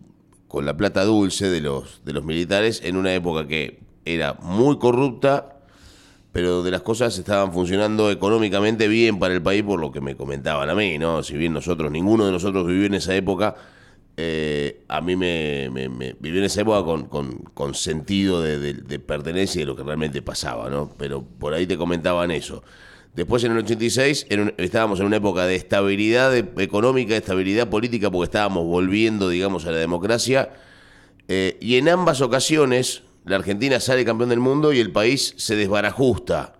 con 0.47 0.65
la 0.65 0.75
plata 0.75 1.05
dulce 1.05 1.49
de 1.49 1.61
los 1.61 2.03
de 2.03 2.13
los 2.13 2.25
militares 2.25 2.81
en 2.83 2.97
una 2.97 3.13
época 3.13 3.47
que 3.47 3.79
era 4.05 4.33
muy 4.41 4.79
corrupta, 4.79 5.60
pero 6.31 6.63
de 6.63 6.71
las 6.71 6.81
cosas 6.81 7.17
estaban 7.17 7.51
funcionando 7.51 8.09
económicamente 8.09 8.87
bien 8.87 9.19
para 9.19 9.33
el 9.33 9.41
país 9.41 9.63
por 9.63 9.79
lo 9.79 9.91
que 9.91 9.99
me 9.99 10.15
comentaban 10.15 10.69
a 10.69 10.75
mí, 10.75 10.97
¿no? 10.97 11.23
Si 11.23 11.35
bien 11.35 11.53
nosotros, 11.53 11.91
ninguno 11.91 12.25
de 12.25 12.31
nosotros 12.31 12.65
vivió 12.65 12.85
en 12.85 12.93
esa 12.93 13.13
época, 13.15 13.55
eh, 14.17 14.83
a 14.87 15.01
mí 15.01 15.15
me, 15.15 15.69
me, 15.69 15.85
en 15.85 16.43
esa 16.43 16.61
época 16.61 16.83
con, 16.83 17.37
con, 17.53 17.73
sentido 17.73 18.41
de, 18.41 18.99
pertenencia 18.99 19.59
y 19.59 19.63
de 19.63 19.65
lo 19.65 19.75
que 19.75 19.83
realmente 19.83 20.21
pasaba, 20.21 20.69
¿no? 20.69 20.93
Pero 20.97 21.23
por 21.23 21.53
ahí 21.53 21.65
te 21.65 21.77
comentaban 21.77 22.31
eso. 22.31 22.63
Después 23.13 23.43
en 23.43 23.51
el 23.51 23.57
86 23.57 24.27
estábamos 24.57 25.01
en 25.01 25.07
una 25.07 25.17
época 25.17 25.45
de 25.45 25.55
estabilidad 25.55 26.35
económica, 26.37 27.11
de 27.11 27.17
estabilidad 27.17 27.69
política, 27.69 28.09
porque 28.09 28.25
estábamos 28.25 28.65
volviendo, 28.65 29.27
digamos, 29.27 29.65
a 29.65 29.71
la 29.71 29.77
democracia. 29.77 30.49
Eh, 31.27 31.57
y 31.59 31.75
en 31.75 31.89
ambas 31.89 32.21
ocasiones, 32.21 33.03
la 33.23 33.35
Argentina 33.35 33.79
sale 33.79 34.03
campeón 34.03 34.29
del 34.29 34.39
mundo 34.39 34.73
y 34.73 34.79
el 34.79 34.91
país 34.91 35.33
se 35.37 35.55
desbarajusta. 35.55 36.53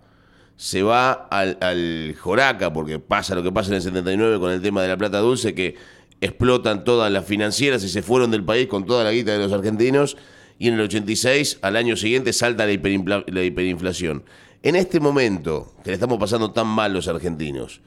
Se 0.56 0.82
va 0.82 1.12
al, 1.12 2.14
Joraca, 2.20 2.72
porque 2.72 2.98
pasa 3.00 3.34
lo 3.34 3.42
que 3.42 3.50
pasa 3.50 3.70
en 3.70 3.76
el 3.76 3.82
79 3.82 4.38
con 4.38 4.52
el 4.52 4.62
tema 4.62 4.82
de 4.82 4.88
la 4.88 4.96
plata 4.96 5.18
dulce, 5.18 5.54
que 5.54 5.74
explotan 6.20 6.84
todas 6.84 7.10
las 7.10 7.24
financieras 7.24 7.82
y 7.82 7.88
se 7.88 8.02
fueron 8.02 8.30
del 8.30 8.44
país 8.44 8.68
con 8.68 8.86
toda 8.86 9.02
la 9.02 9.10
guita 9.10 9.32
de 9.32 9.38
los 9.38 9.52
argentinos. 9.52 10.16
Y 10.58 10.68
en 10.68 10.74
el 10.74 10.82
86, 10.82 11.58
al 11.62 11.74
año 11.74 11.96
siguiente, 11.96 12.32
salta 12.32 12.64
la, 12.64 13.24
la 13.26 13.42
hiperinflación. 13.42 14.22
En 14.62 14.76
este 14.76 15.00
momento, 15.00 15.72
que 15.82 15.90
le 15.90 15.94
estamos 15.94 16.18
pasando 16.18 16.52
tan 16.52 16.68
mal 16.68 16.92
los 16.92 17.08
argentinos, 17.08 17.80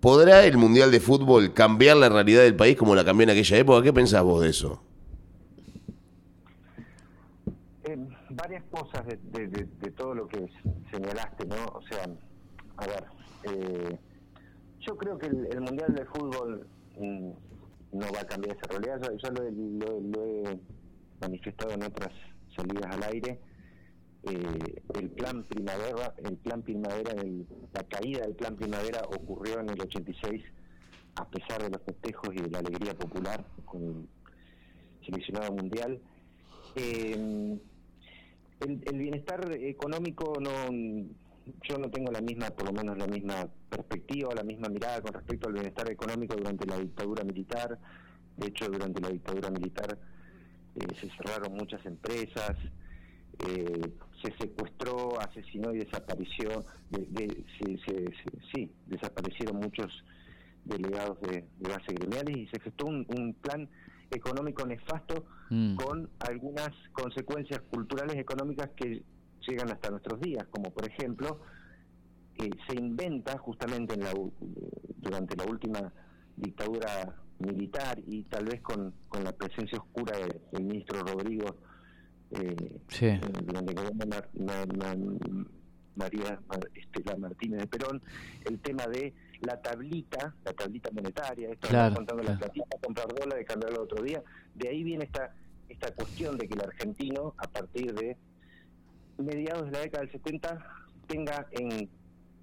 ¿podrá 0.00 0.44
el 0.44 0.56
Mundial 0.56 0.90
de 0.90 0.98
Fútbol 0.98 1.54
cambiar 1.54 1.96
la 1.98 2.08
realidad 2.08 2.42
del 2.42 2.56
país 2.56 2.76
como 2.76 2.96
la 2.96 3.04
cambió 3.04 3.22
en 3.22 3.30
aquella 3.30 3.58
época? 3.58 3.84
¿Qué 3.84 3.92
pensás 3.92 4.24
vos 4.24 4.42
de 4.42 4.48
eso? 4.48 4.82
Cosas 8.68 9.06
de, 9.06 9.90
todo 9.96 10.14
lo 10.14 10.28
que 10.28 10.48
señalaste, 10.90 11.46
¿no? 11.46 11.56
O 11.74 11.82
sea, 11.82 12.04
a 12.76 12.86
ver, 12.86 13.04
eh, 13.44 13.98
yo 14.80 14.96
creo 14.96 15.18
que 15.18 15.26
el, 15.26 15.60
Mundial 15.60 15.94
de 15.94 16.04
Fútbol 16.06 16.66
mm, 16.98 17.30
no 17.92 18.12
va 18.14 18.20
a 18.20 18.26
cambiar 18.26 18.56
esa 18.56 18.68
realidad, 18.68 19.00
ya, 19.22 19.30
lo, 19.30 19.42
he 19.44 20.60
manifestado 21.20 21.72
en 21.72 21.82
otras 21.82 22.12
salidas 22.56 22.94
al 22.94 23.02
aire. 23.14 23.40
Eh, 24.24 24.82
el 24.98 25.10
plan 25.10 25.44
primavera, 25.44 26.14
el 26.24 26.36
plan 26.36 26.62
primavera, 26.62 27.14
la 27.72 27.82
caída 27.84 28.22
del 28.22 28.34
plan 28.34 28.56
primavera 28.56 29.02
ocurrió 29.02 29.60
en 29.60 29.70
el 29.70 29.80
86 29.80 30.42
a 31.14 31.28
pesar 31.28 31.62
de 31.62 31.70
los 31.70 31.82
festejos 31.82 32.30
y 32.34 32.42
de 32.42 32.50
la 32.50 32.58
alegría 32.58 32.94
popular 32.94 33.44
con 33.64 33.82
el 33.82 34.08
seleccionado 35.04 35.52
mundial. 35.52 36.00
Eh, 36.76 37.58
el, 38.60 38.98
bienestar 38.98 39.52
económico 39.52 40.34
no 40.40 40.50
yo 41.62 41.78
no 41.78 41.90
tengo 41.90 42.10
la 42.12 42.20
misma 42.20 42.50
por 42.50 42.66
lo 42.66 42.72
menos 42.72 42.98
la 42.98 43.06
misma 43.06 43.48
perspectiva 43.70 44.34
la 44.34 44.42
misma 44.42 44.68
mirada 44.68 45.00
con 45.00 45.12
respecto 45.12 45.48
al 45.48 45.54
bienestar 45.54 45.90
económico 45.90 46.34
durante 46.36 46.66
la 46.66 46.78
dictadura 46.78 47.24
militar. 47.24 47.78
De 48.36 48.48
hecho 48.48 48.68
durante 48.68 49.00
la 49.00 49.08
dictadura 49.08 49.50
militar 49.50 49.98
eh, 50.76 50.94
se 51.00 51.08
cerraron 51.10 51.54
muchas 51.54 51.84
empresas 51.86 52.56
eh, 53.46 53.92
se 54.22 54.32
secuestró 54.36 55.20
asesinó 55.20 55.72
y 55.72 55.78
desapareció 55.78 56.64
de, 56.90 57.44
sí 58.52 58.70
desaparecieron 58.86 59.58
muchos 59.58 60.04
delegados 60.64 61.20
de, 61.20 61.44
base 61.60 61.94
gremiales 61.94 62.36
y 62.36 62.46
se 62.48 62.58
gestó 62.58 62.86
un 62.86 63.36
plan 63.40 63.68
económico 64.10 64.66
nefasto 64.66 65.26
mm. 65.50 65.76
con 65.76 66.08
algunas 66.20 66.70
consecuencias 66.92 67.60
culturales 67.70 68.16
económicas 68.16 68.70
que 68.76 69.02
llegan 69.46 69.70
hasta 69.70 69.90
nuestros 69.90 70.20
días, 70.20 70.46
como 70.50 70.70
por 70.70 70.88
ejemplo, 70.88 71.40
eh, 72.36 72.50
se 72.68 72.76
inventa 72.76 73.36
justamente 73.38 73.94
en 73.94 74.00
la, 74.00 74.12
durante 74.96 75.36
la 75.36 75.44
última 75.44 75.92
dictadura 76.36 77.16
militar 77.38 78.00
y 78.06 78.24
tal 78.24 78.46
vez 78.46 78.60
con, 78.60 78.94
con 79.08 79.24
la 79.24 79.32
presencia 79.32 79.78
oscura 79.78 80.16
del 80.52 80.64
ministro 80.64 81.02
Rodrigo 81.02 81.56
eh, 82.30 82.80
eh 83.00 83.20
durante 83.44 83.74
María 85.94 86.40
Estela 86.74 87.16
Martínez 87.16 87.60
de 87.60 87.66
Perón, 87.66 88.02
el 88.44 88.58
tema 88.60 88.86
de 88.86 89.14
la 89.40 89.60
tablita, 89.60 90.34
la 90.44 90.52
tablita 90.52 90.90
monetaria, 90.92 91.50
esto 91.50 91.68
claro, 91.68 91.94
contando 91.94 92.22
la 92.22 92.38
platita, 92.38 92.76
comprar 92.82 93.08
dólares, 93.14 93.46
cambiarlo 93.46 93.82
otro 93.82 94.02
día, 94.02 94.22
de 94.54 94.68
ahí 94.68 94.82
viene 94.82 95.04
esta 95.04 95.32
esta 95.68 95.92
cuestión 95.94 96.36
de 96.38 96.48
que 96.48 96.54
el 96.54 96.62
argentino, 96.62 97.34
a 97.36 97.46
partir 97.46 97.94
de 97.94 98.16
mediados 99.18 99.66
de 99.66 99.72
la 99.72 99.80
década 99.80 100.04
del 100.04 100.12
70, 100.12 100.66
tenga 101.06 101.46
en 101.52 101.88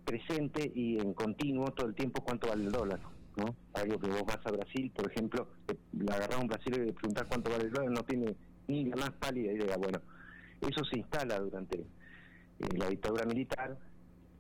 presente 0.06 0.72
y 0.74 1.00
en 1.00 1.14
continuo 1.14 1.72
todo 1.72 1.88
el 1.88 1.96
tiempo 1.96 2.24
cuánto 2.24 2.48
vale 2.48 2.66
el 2.66 2.72
dólar. 2.72 3.00
¿no? 3.38 3.56
Algo 3.74 4.00
que 4.00 4.08
vos 4.08 4.24
vas 4.26 4.40
a 4.46 4.52
Brasil, 4.52 4.92
por 4.96 5.12
ejemplo, 5.12 5.48
le 5.92 6.14
agarrás 6.14 6.38
a 6.38 6.42
un 6.42 6.48
brasileño 6.48 6.84
y 6.84 6.88
le 6.88 6.94
preguntás 6.94 7.26
cuánto 7.28 7.52
vale 7.52 7.66
el 7.66 7.72
dólar, 7.72 7.92
no 7.92 8.04
tiene 8.04 8.36
ni 8.68 8.86
la 8.86 8.96
más 8.96 9.12
pálida 9.12 9.52
idea. 9.52 9.78
Bueno, 9.78 10.00
eso 10.62 10.86
se 10.86 11.00
instala 11.00 11.40
durante 11.40 11.80
eh, 11.80 12.78
la 12.78 12.90
dictadura 12.90 13.26
militar, 13.26 13.78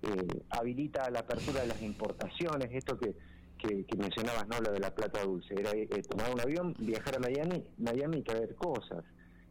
eh, 0.06 0.44
habilita 0.50 1.10
la 1.10 1.20
apertura 1.20 1.62
de 1.62 1.68
las 1.68 1.82
importaciones, 1.82 2.70
esto 2.72 2.98
que, 3.00 3.16
que, 3.58 3.86
mencionabas, 3.98 4.48
¿no? 4.48 4.60
Lo 4.60 4.72
de 4.72 4.80
la 4.80 4.94
plata 4.94 5.24
dulce, 5.24 5.54
era 5.58 5.72
eh, 5.72 5.88
tomar 6.08 6.34
un 6.34 6.40
avión, 6.40 6.76
viajar 6.80 7.16
a 7.16 7.20
Miami, 7.20 7.64
Miami 7.78 8.18
y 8.18 8.22
traer 8.22 8.56
cosas, 8.56 9.04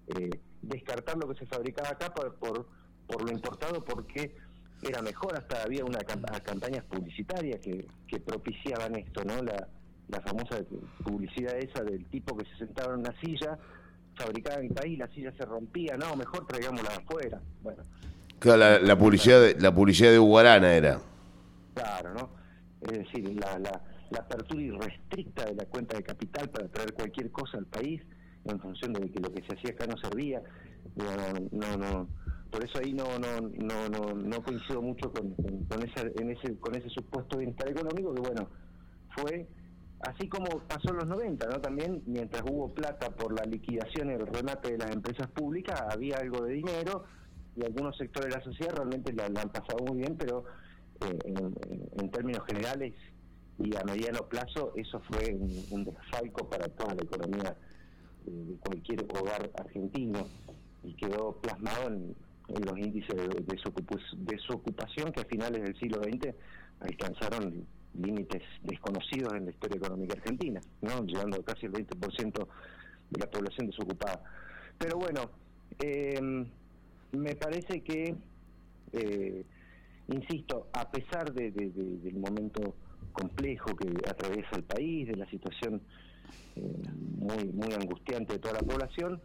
eh, 0.09 0.31
descartar 0.63 1.17
lo 1.17 1.29
que 1.29 1.39
se 1.39 1.47
fabricaba 1.47 1.91
acá 1.91 2.13
por, 2.15 2.35
por, 2.37 3.23
lo 3.23 3.33
importado 3.33 3.85
porque 3.85 4.35
era 4.83 5.03
mejor, 5.03 5.37
hasta 5.37 5.63
había 5.63 5.85
una 5.85 5.99
campañas 5.99 6.85
publicitarias 6.85 7.61
que, 7.61 7.87
que 8.07 8.21
propiciaban 8.21 8.97
esto, 8.97 9.25
¿no? 9.25 9.43
La, 9.43 9.69
la 10.09 10.21
famosa 10.21 10.59
publicidad 11.03 11.57
esa 11.57 11.83
del 11.83 12.05
tipo 12.07 12.37
que 12.37 12.45
se 12.47 12.57
sentaba 12.59 12.95
en 12.95 13.01
una 13.01 13.19
silla, 13.21 13.59
fabricaba 14.17 14.61
en 14.61 14.73
país, 14.75 14.99
la 14.99 15.09
silla 15.09 15.33
se 15.37 15.45
rompía, 15.45 15.97
no, 15.97 16.15
mejor 16.17 16.47
traigámosla 16.47 16.91
afuera. 16.91 17.41
Bueno, 17.63 17.83
Claro, 18.39 18.85
la, 18.85 18.99
publicidad 18.99 19.41
de, 19.41 19.61
la 19.61 19.75
publicidad 19.75 20.11
de 20.11 20.19
Uguarana 20.19 20.75
era. 20.75 21.01
Claro, 21.75 22.15
¿no? 22.15 22.31
Es 22.83 22.99
decir, 22.99 23.35
la, 23.41 23.59
la, 23.59 23.83
apertura 24.21 24.63
irrestricta 24.63 25.45
de 25.45 25.55
la 25.55 25.65
cuenta 25.67 25.97
de 25.97 26.03
capital 26.03 26.49
para 26.51 26.69
traer 26.69 26.93
cualquier 26.93 27.33
cosa 27.33 27.59
al 27.59 27.67
país 27.67 28.01
en 28.45 28.61
función 28.61 28.93
de 28.93 29.11
que 29.11 29.21
lo 29.21 29.33
que 29.33 29.43
se 29.43 29.57
hacía 29.57 29.71
acá 29.71 29.87
no 29.87 29.97
servía. 29.97 30.43
No, 30.95 31.77
no, 31.77 32.09
por 32.51 32.65
eso 32.65 32.79
ahí 32.79 32.93
no 32.93 33.19
no 33.19 33.41
no 33.41 33.89
no, 33.89 34.15
no 34.15 34.43
coincido 34.45 34.81
mucho 34.81 35.11
con, 35.11 35.35
con, 35.69 35.83
esa, 35.83 36.03
en 36.03 36.31
ese 36.31 36.57
con 36.59 36.77
ese 36.77 36.89
supuesto 36.91 37.39
bienestar 37.39 37.69
económico 37.69 38.15
que 38.15 38.21
bueno 38.21 38.49
fue 39.17 39.49
así 40.01 40.29
como 40.29 40.61
pasó 40.69 40.91
en 40.91 40.97
los 40.99 41.07
90 41.07 41.49
no 41.49 41.61
también 41.61 42.03
mientras 42.07 42.45
hubo 42.49 42.73
plata 42.73 43.11
por 43.11 43.37
la 43.37 43.45
liquidación 43.45 44.11
y 44.11 44.13
el 44.13 44.27
remate 44.27 44.71
de 44.71 44.79
las 44.79 44.93
empresas 44.93 45.27
públicas 45.29 45.83
había 45.91 46.19
algo 46.19 46.45
de 46.45 46.53
dinero 46.53 47.07
y 47.57 47.65
algunos 47.65 47.97
sectores 47.97 48.31
de 48.31 48.39
la 48.39 48.45
sociedad 48.45 48.75
realmente 48.75 49.13
la, 49.13 49.27
han 49.27 49.51
pasado 49.51 49.85
muy 49.87 49.99
bien, 49.99 50.17
pero 50.17 50.45
eh, 51.01 51.19
en, 51.25 52.11
términos 52.11 52.45
generales 52.47 52.95
y 53.59 53.77
a 53.77 53.85
mediano 53.85 54.27
plazo 54.29 54.73
eso 54.77 55.01
fue 55.09 55.35
un, 55.35 55.85
desfalco 55.85 56.49
para 56.49 56.69
toda 56.69 56.95
la 56.95 57.03
economía 57.03 57.57
eh, 58.27 58.31
de 58.31 58.57
cualquier 58.57 59.05
hogar 59.05 59.51
argentino 59.57 60.27
y 60.83 60.95
quedó 60.95 61.33
plasmado 61.41 61.89
en, 61.89 62.15
los 62.47 62.79
índices 62.79 63.17
de, 63.17 63.29
de, 63.29 64.39
su 64.39 64.53
ocupación 64.53 65.13
que 65.13 65.23
a 65.23 65.25
finales 65.25 65.63
del 65.63 65.75
siglo 65.79 66.03
XX 66.03 66.35
alcanzaron 66.81 67.67
límites 67.95 68.43
desconocidos 68.63 69.33
en 69.33 69.47
la 69.47 69.51
historia 69.51 69.79
económica 69.79 70.13
argentina, 70.15 70.61
¿no? 70.83 71.07
llegando 71.07 71.43
casi 71.43 71.65
el 71.65 71.73
20% 71.73 72.47
de 73.11 73.19
la 73.19 73.31
población 73.31 73.69
desocupada. 73.69 74.23
Pero 74.77 74.99
bueno, 74.99 75.31
eh, 75.79 76.21
me 77.17 77.35
parece 77.37 77.83
que, 77.83 78.15
eh, 78.93 79.45
insisto, 80.09 80.69
a 80.73 80.91
pesar 80.91 81.33
de, 81.33 81.51
del 81.51 82.17
momento 82.17 82.75
complejo 83.13 83.75
que 83.77 83.89
atraviesa 84.09 84.57
el 84.57 84.65
país, 84.65 85.09
de 85.09 85.17
la 85.17 85.29
situación 85.31 85.81
eh, 86.57 86.63
muy, 87.19 87.45
muy 87.53 87.73
angustiante 87.73 88.35
de 88.35 88.39
toda 88.39 88.55
la 88.55 88.61
población, 88.61 89.21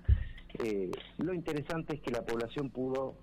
eh, 0.64 0.92
lo 1.18 1.34
interesante 1.34 1.96
es 1.96 2.02
que 2.02 2.12
la 2.12 2.26
población 2.26 2.70
pudo 2.70 3.16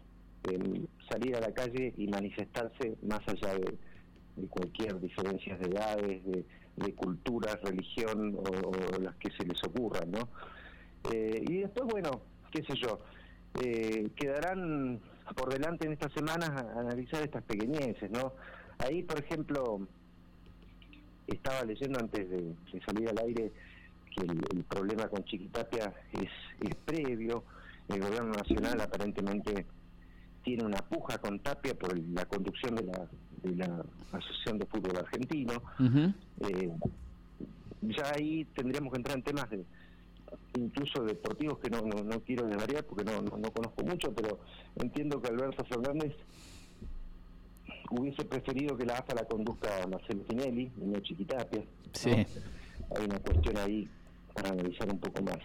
salir 1.11 1.35
a 1.35 1.41
la 1.41 1.53
calle 1.53 1.93
y 1.97 2.07
manifestarse 2.07 2.97
más 3.03 3.21
allá 3.27 3.55
de, 3.55 3.77
cualquier 4.49 5.01
diferencia 5.01 5.57
de 5.57 5.71
edades, 5.71 6.23
de, 6.77 6.95
cultura, 6.95 7.59
religión 7.65 8.37
o, 8.37 9.01
las 9.01 9.17
que 9.17 9.31
se 9.31 9.45
les 9.45 9.59
ocurran, 9.65 10.11
¿no? 10.11 10.29
y 11.11 11.59
después, 11.59 11.87
bueno, 11.91 12.21
qué 12.53 12.63
sé 12.63 12.75
yo, 12.81 13.01
eh, 13.63 14.09
quedarán 14.17 15.01
por 15.35 15.53
delante 15.53 15.87
en 15.87 15.93
estas 15.93 16.13
semanas 16.13 16.51
a, 16.51 16.81
analizar 16.81 17.23
estas 17.23 17.43
pequeñeces, 17.45 18.11
¿no? 18.11 18.33
Ahí, 18.79 19.03
por 19.03 19.19
ejemplo, 19.19 19.81
estaba 21.27 21.63
leyendo 21.63 21.99
antes 21.99 22.29
de, 22.29 22.55
salir 22.85 23.09
al 23.09 23.19
aire 23.19 23.53
que 24.15 24.23
el, 24.23 24.65
problema 24.65 25.09
con 25.09 25.25
Chiquitapia 25.25 25.93
es, 26.13 26.31
es 26.61 26.75
previo, 26.85 27.45
el 27.89 28.01
gobierno 28.01 28.33
nacional 28.33 28.81
aparentemente 28.81 29.67
tiene 30.43 30.65
una 30.65 30.79
puja 30.79 31.19
con 31.19 31.41
Tapia 31.41 31.75
por 31.75 31.99
la 31.99 32.25
conducción 32.27 32.77
de 32.77 32.85
la, 32.85 33.07
de 33.43 33.57
la 33.57 33.85
Asociación 34.13 34.59
de 34.59 34.67
Fútbol 34.67 34.97
Argentino. 34.99 35.63
eh, 36.49 36.71
ya 37.83 38.13
ahí 38.15 38.45
tendríamos 38.55 38.93
que 38.93 38.99
entrar 38.99 39.17
en 39.17 39.23
temas 39.25 39.51
de 39.51 39.65
incluso 40.57 41.03
deportivos 41.05 41.59
que 41.59 41.71
no, 41.71 41.83
no, 41.83 42.03
no 42.03 42.21
quiero 42.21 42.47
desvariar 42.47 42.85
porque 42.85 43.05
no, 43.05 43.21
no, 43.23 43.37
no 43.37 43.51
conozco 43.51 43.85
mucho, 43.85 44.13
pero 44.15 44.39
entiendo 44.77 45.21
que 45.21 45.29
Alberto 45.29 45.65
Fernández 45.65 46.15
hubiese 47.91 48.25
preferido 48.25 48.77
que 48.77 48.85
la 48.85 48.95
AFA 48.99 49.15
la 49.15 49.25
conduzca 49.25 49.69
Marcelo 49.89 50.23
Tinelli, 50.23 50.71
no 50.77 51.01
Chiquitapia. 51.01 51.63
Sí. 51.93 52.11
Hay 52.11 53.05
una 53.05 53.19
cuestión 53.21 53.57
ahí 53.59 53.89
para 54.35 54.51
analizar 54.51 54.89
un 54.91 54.99
poco 54.99 55.23
más 55.23 55.39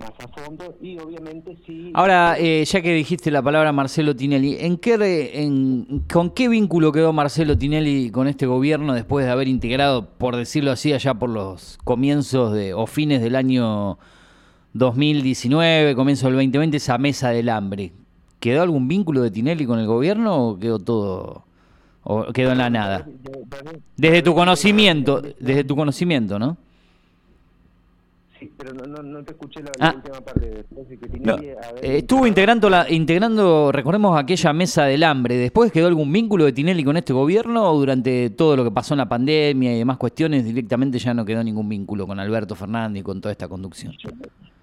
más 0.00 0.10
a 0.18 0.28
fondo 0.42 0.74
y 0.82 0.98
obviamente 0.98 1.56
sí 1.66 1.90
Ahora, 1.94 2.36
eh, 2.38 2.64
ya 2.64 2.80
que 2.80 2.92
dijiste 2.94 3.30
la 3.30 3.42
palabra 3.42 3.70
Marcelo 3.72 4.16
Tinelli, 4.16 4.56
¿en 4.58 4.76
qué 4.78 4.96
re- 4.96 5.42
en, 5.42 6.02
¿con 6.12 6.30
qué 6.30 6.48
vínculo 6.48 6.90
quedó 6.90 7.12
Marcelo 7.12 7.56
Tinelli 7.56 8.10
con 8.10 8.26
este 8.26 8.46
gobierno 8.46 8.94
después 8.94 9.24
de 9.26 9.30
haber 9.32 9.46
integrado, 9.48 10.08
por 10.08 10.36
decirlo 10.36 10.72
así, 10.72 10.92
allá 10.92 11.14
por 11.14 11.28
los 11.30 11.78
comienzos 11.84 12.52
de, 12.54 12.74
o 12.74 12.86
fines 12.86 13.20
del 13.22 13.36
año 13.36 13.98
2019, 14.72 15.94
comienzo 15.94 16.26
del 16.26 16.36
2020, 16.36 16.76
esa 16.76 16.98
mesa 16.98 17.30
del 17.30 17.48
hambre? 17.48 17.92
¿Quedó 18.38 18.62
algún 18.62 18.88
vínculo 18.88 19.20
de 19.22 19.30
Tinelli 19.30 19.66
con 19.66 19.78
el 19.78 19.86
gobierno 19.86 20.48
o 20.48 20.58
quedó 20.58 20.78
todo, 20.78 21.44
o 22.02 22.32
quedó 22.32 22.52
en 22.52 22.58
la 22.58 22.70
nada? 22.70 23.06
Desde 23.96 24.22
tu 24.22 24.34
conocimiento, 24.34 25.20
desde 25.38 25.64
tu 25.64 25.76
conocimiento, 25.76 26.38
¿no? 26.38 26.56
Sí, 28.40 28.50
pero 28.56 28.72
no, 28.72 28.84
no, 28.86 29.02
no 29.02 29.22
te 29.22 29.32
escuché 29.32 29.62
la, 29.62 29.70
Ah. 29.78 29.92
última 29.94 30.20
parte 30.22 30.48
de 30.48 30.98
que 30.98 31.20
No, 31.20 31.36
eh, 31.38 31.98
estuvo 31.98 32.26
integrando, 32.26 32.70
la, 32.70 32.90
integrando, 32.90 33.70
recordemos 33.70 34.18
aquella 34.18 34.52
mesa 34.54 34.84
del 34.86 35.04
hambre. 35.04 35.36
¿Después 35.36 35.70
quedó 35.70 35.86
algún 35.88 36.10
vínculo 36.10 36.46
de 36.46 36.52
Tinelli 36.54 36.82
con 36.82 36.96
este 36.96 37.12
gobierno 37.12 37.70
o 37.70 37.78
durante 37.78 38.30
todo 38.30 38.56
lo 38.56 38.64
que 38.64 38.70
pasó 38.70 38.94
en 38.94 38.98
la 38.98 39.08
pandemia 39.10 39.74
y 39.74 39.78
demás 39.78 39.98
cuestiones 39.98 40.44
directamente 40.44 40.98
ya 40.98 41.12
no 41.12 41.24
quedó 41.26 41.44
ningún 41.44 41.68
vínculo 41.68 42.06
con 42.06 42.18
Alberto 42.18 42.54
Fernández 42.54 43.00
y 43.00 43.04
con 43.04 43.20
toda 43.20 43.32
esta 43.32 43.46
conducción? 43.46 43.92
Yo, 43.98 44.08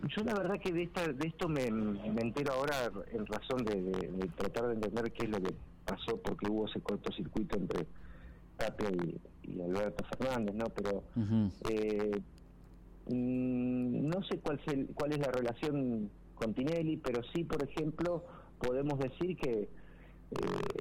yo 0.08 0.24
la 0.24 0.34
verdad 0.34 0.56
que 0.60 0.72
de, 0.74 0.82
esta, 0.84 1.08
de 1.08 1.28
esto 1.28 1.48
me, 1.48 1.70
me 1.70 2.22
entero 2.22 2.54
ahora 2.54 2.92
en 3.14 3.26
razón 3.28 3.64
de, 3.64 3.76
de- 3.80 4.08
de 4.12 4.28
tratar 4.36 4.68
de 4.70 4.74
entender 4.74 5.12
qué 5.12 5.26
es 5.26 5.30
lo 5.30 5.40
que 5.40 5.54
pasó, 5.86 6.18
porque 6.18 6.50
hubo 6.50 6.66
ese 6.66 6.80
cortocircuito 6.82 7.58
entre 7.58 7.86
Tapia 8.58 8.90
y, 8.90 9.52
y 9.52 9.62
Alberto 9.62 10.04
Fernández, 10.18 10.56
¿no? 10.56 10.66
Pero 10.70 11.04
eh, 11.70 12.20
no 13.10 14.24
sé 14.24 14.40
cuál, 14.40 14.60
es 14.66 14.74
el- 14.74 14.88
cuál 14.94 15.12
es 15.14 15.20
la 15.20 15.32
relación 15.32 16.10
con 16.36 16.54
Tinelli, 16.54 16.98
pero 16.98 17.22
sí, 17.34 17.44
por 17.44 17.64
ejemplo, 17.64 18.26
podemos 18.60 19.00
decir 19.00 19.36
que 19.38 19.70
eh, 20.30 20.36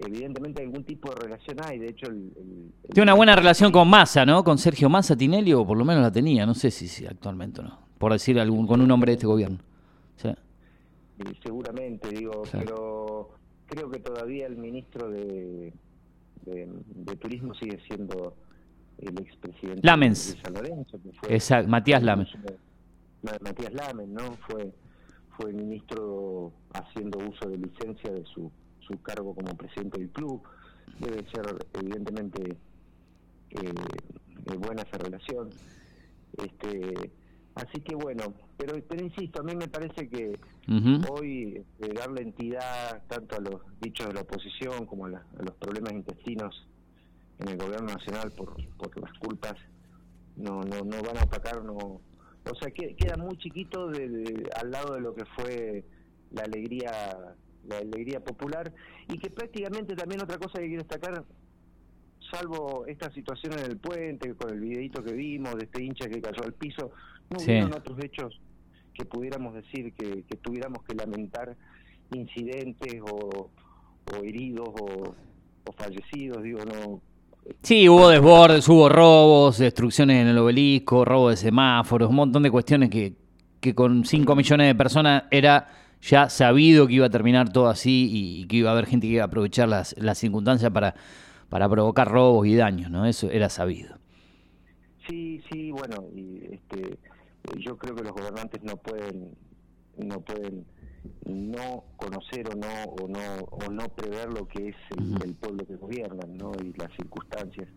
evidentemente 0.05 0.61
algún 0.63 0.83
tipo 0.83 1.09
de 1.11 1.21
relación 1.21 1.59
hay. 1.65 1.79
De 1.79 1.89
hecho, 1.91 2.07
el, 2.09 2.33
el- 2.37 2.73
el- 2.83 2.91
Tiene 2.91 3.03
una 3.11 3.15
buena 3.15 3.37
relación 3.37 3.71
con 3.71 3.89
Massa, 3.89 4.27
¿no? 4.27 4.43
Con 4.43 4.59
Sergio 4.59 4.89
Massa 4.89 5.17
Tinelli, 5.17 5.53
o 5.53 5.65
por 5.65 5.79
lo 5.79 5.85
menos 5.85 6.03
la 6.03 6.11
tenía. 6.11 6.45
No 6.45 6.55
sé 6.55 6.71
si, 6.73 6.89
si 6.89 7.07
actualmente 7.07 7.61
o 7.61 7.65
no. 7.65 7.79
Por 7.99 8.13
decir 8.13 8.41
algún, 8.41 8.67
con 8.67 8.81
un 8.81 8.91
hombre 8.91 9.13
de 9.13 9.15
este 9.15 9.27
gobierno. 9.29 9.59
Sí. 10.17 10.31
Seguramente, 11.43 12.09
digo, 12.11 12.43
pero 12.53 13.31
creo 13.67 13.89
que 13.91 14.01
todavía 14.01 14.47
el 14.47 14.57
ministro 14.57 15.09
de, 15.11 15.73
de, 16.45 16.69
de 16.95 17.17
Turismo 17.17 17.55
sigue 17.55 17.79
siendo 17.89 18.35
el 18.99 19.19
expresidente 19.21 19.81
Lamens. 19.87 20.35
de 20.37 20.43
San 20.43 20.55
Lorenzo, 20.55 20.99
que 21.03 21.13
fue 21.13 21.35
Exacto, 21.35 21.69
Matías 21.69 22.03
Lames. 22.03 22.29
Ma- 23.23 23.33
Matías 23.43 23.73
Lamen, 23.75 24.15
¿no? 24.15 24.33
Fue, 24.49 24.73
fue 25.37 25.51
el 25.51 25.57
ministro 25.57 26.53
haciendo 26.73 27.19
uso 27.19 27.49
de 27.49 27.59
licencia 27.59 28.11
de 28.13 28.25
su, 28.25 28.51
su 28.81 29.01
cargo 29.03 29.35
como 29.35 29.55
presidente 29.57 29.99
del 30.01 30.11
club. 30.11 30.43
Debe 31.01 31.25
ser, 31.31 31.67
evidentemente, 31.75 32.57
eh, 33.51 33.59
eh, 33.61 34.57
buena 34.57 34.83
esa 34.83 34.99
relación. 34.99 35.51
Este, 36.39 37.11
así 37.55 37.81
que 37.81 37.95
bueno, 37.95 38.33
pero, 38.57 38.75
pero 38.89 39.05
insisto, 39.05 39.41
a 39.41 39.45
mí 39.45 39.55
me 39.57 39.69
parece 39.69 40.09
que 40.09 40.39
hoy 41.11 41.63
eh, 41.81 41.93
darle 41.95 42.23
entidad 42.23 43.03
tanto 43.09 43.37
a 43.37 43.41
los 43.41 43.61
dichos 43.81 44.07
de 44.09 44.15
la 44.15 44.21
oposición 44.23 44.87
como 44.87 45.07
a, 45.07 45.11
la- 45.11 45.27
a 45.39 45.43
los 45.43 45.55
problemas 45.57 45.93
intestinos 45.93 46.67
en 47.39 47.49
el 47.49 47.57
gobierno 47.59 47.89
nacional 47.93 48.31
por, 48.33 48.55
por 48.77 49.01
las 49.01 49.13
culpas 49.19 49.55
no, 50.37 50.63
no, 50.63 50.79
no 50.85 51.03
van 51.03 51.19
a 51.19 51.23
opacar, 51.25 51.63
no, 51.65 51.75
o 51.77 52.55
sea, 52.61 52.71
que, 52.71 52.95
queda 52.97 53.17
muy 53.17 53.37
chiquito 53.39 53.89
de, 53.89 54.09
de- 54.09 54.51
al 54.61 54.71
lado 54.71 54.95
de 54.95 55.01
lo 55.01 55.15
que 55.15 55.25
fue 55.37 55.85
la 56.33 56.43
alegría 56.43 56.91
la 57.69 57.79
alegría 57.79 58.21
popular 58.23 58.73
y 59.09 59.19
que 59.19 59.29
prácticamente 59.31 59.97
también 59.97 60.23
otra 60.23 60.39
cosa 60.39 60.61
que 60.61 60.67
quiero 60.69 60.83
destacar 60.85 61.25
salvo 62.31 62.87
esta 62.87 63.13
situación 63.13 63.55
en 63.55 63.65
el 63.71 63.77
puente 63.79 64.35
con 64.35 64.51
el 64.51 64.61
videito 64.61 65.03
que 65.03 65.13
vimos 65.13 65.55
de 65.57 65.65
este 65.65 65.83
hincha 65.83 66.09
que 66.09 66.21
cayó 66.21 66.43
al 66.45 66.53
piso 66.55 66.91
no 67.31 67.39
Sí. 67.41 67.51
hubieron 67.51 67.75
otros 67.75 67.99
hechos 68.05 68.41
que 68.95 69.05
pudiéramos 69.05 69.55
decir 69.55 69.93
que, 69.95 70.23
que 70.25 70.37
tuviéramos 70.37 70.85
que 70.85 70.95
lamentar 70.95 71.57
incidentes 72.13 73.01
o, 73.03 73.51
o 74.13 74.17
heridos 74.25 74.69
o, 74.81 75.15
o 75.65 75.73
fallecidos 75.77 76.43
digo 76.43 76.61
no 76.65 77.01
Sí, 77.63 77.89
hubo 77.89 78.09
desbordes, 78.09 78.69
hubo 78.69 78.89
robos, 78.89 79.59
destrucciones 79.59 80.23
en 80.23 80.29
el 80.29 80.39
obelisco, 80.39 81.05
robo 81.05 81.31
de 81.31 81.37
semáforos, 81.37 82.11
un 82.11 82.17
montón 82.17 82.43
de 82.43 82.51
cuestiones 82.51 82.91
que, 82.91 83.15
que 83.61 83.75
con 83.75 84.05
5 84.05 84.35
millones 84.35 84.67
de 84.69 84.75
personas 84.75 85.25
era 85.31 85.69
ya 86.01 86.29
sabido 86.29 86.87
que 86.87 86.95
iba 86.95 87.07
a 87.07 87.11
terminar 87.11 87.53
todo 87.53 87.69
así 87.69 88.09
y, 88.13 88.47
que 88.47 88.57
iba 88.57 88.71
a 88.71 88.73
haber 88.73 88.87
gente 88.87 89.07
que 89.07 89.15
iba 89.15 89.23
a 89.23 89.27
aprovechar 89.27 89.69
las, 89.69 89.97
las 89.99 90.19
circunstancias 90.19 90.71
para, 90.73 90.95
para 91.49 91.69
provocar 91.69 92.09
robos 92.09 92.47
y 92.47 92.55
daños, 92.55 92.91
¿no? 92.91 93.07
Eso 93.07 93.31
era 93.31 93.49
sabido. 93.49 93.97
Sí, 95.09 95.41
sí, 95.51 95.71
bueno, 95.71 96.05
y 96.15 96.41
este, 96.53 96.99
yo 97.59 97.77
creo 97.77 97.95
que 97.95 98.03
los 98.03 98.13
gobernantes 98.13 98.63
no 98.63 98.77
pueden, 98.77 99.37
no 99.97 100.21
pueden 100.21 100.65
no 101.27 101.85
conocer 101.97 102.49
o 102.49 102.55
no 102.57 102.85
o 102.85 103.09
no 103.09 103.45
o 103.51 103.71
no 103.71 103.89
prever 103.89 104.33
lo 104.33 104.47
que 104.47 104.69
es 104.69 104.77
el, 105.25 105.35
pueblo 105.35 105.67
que 105.67 105.77
gobiernan, 105.77 106.37
¿no? 106.37 106.53
Y 106.63 106.73
las 106.79 106.91
circunstancias. 106.97 107.69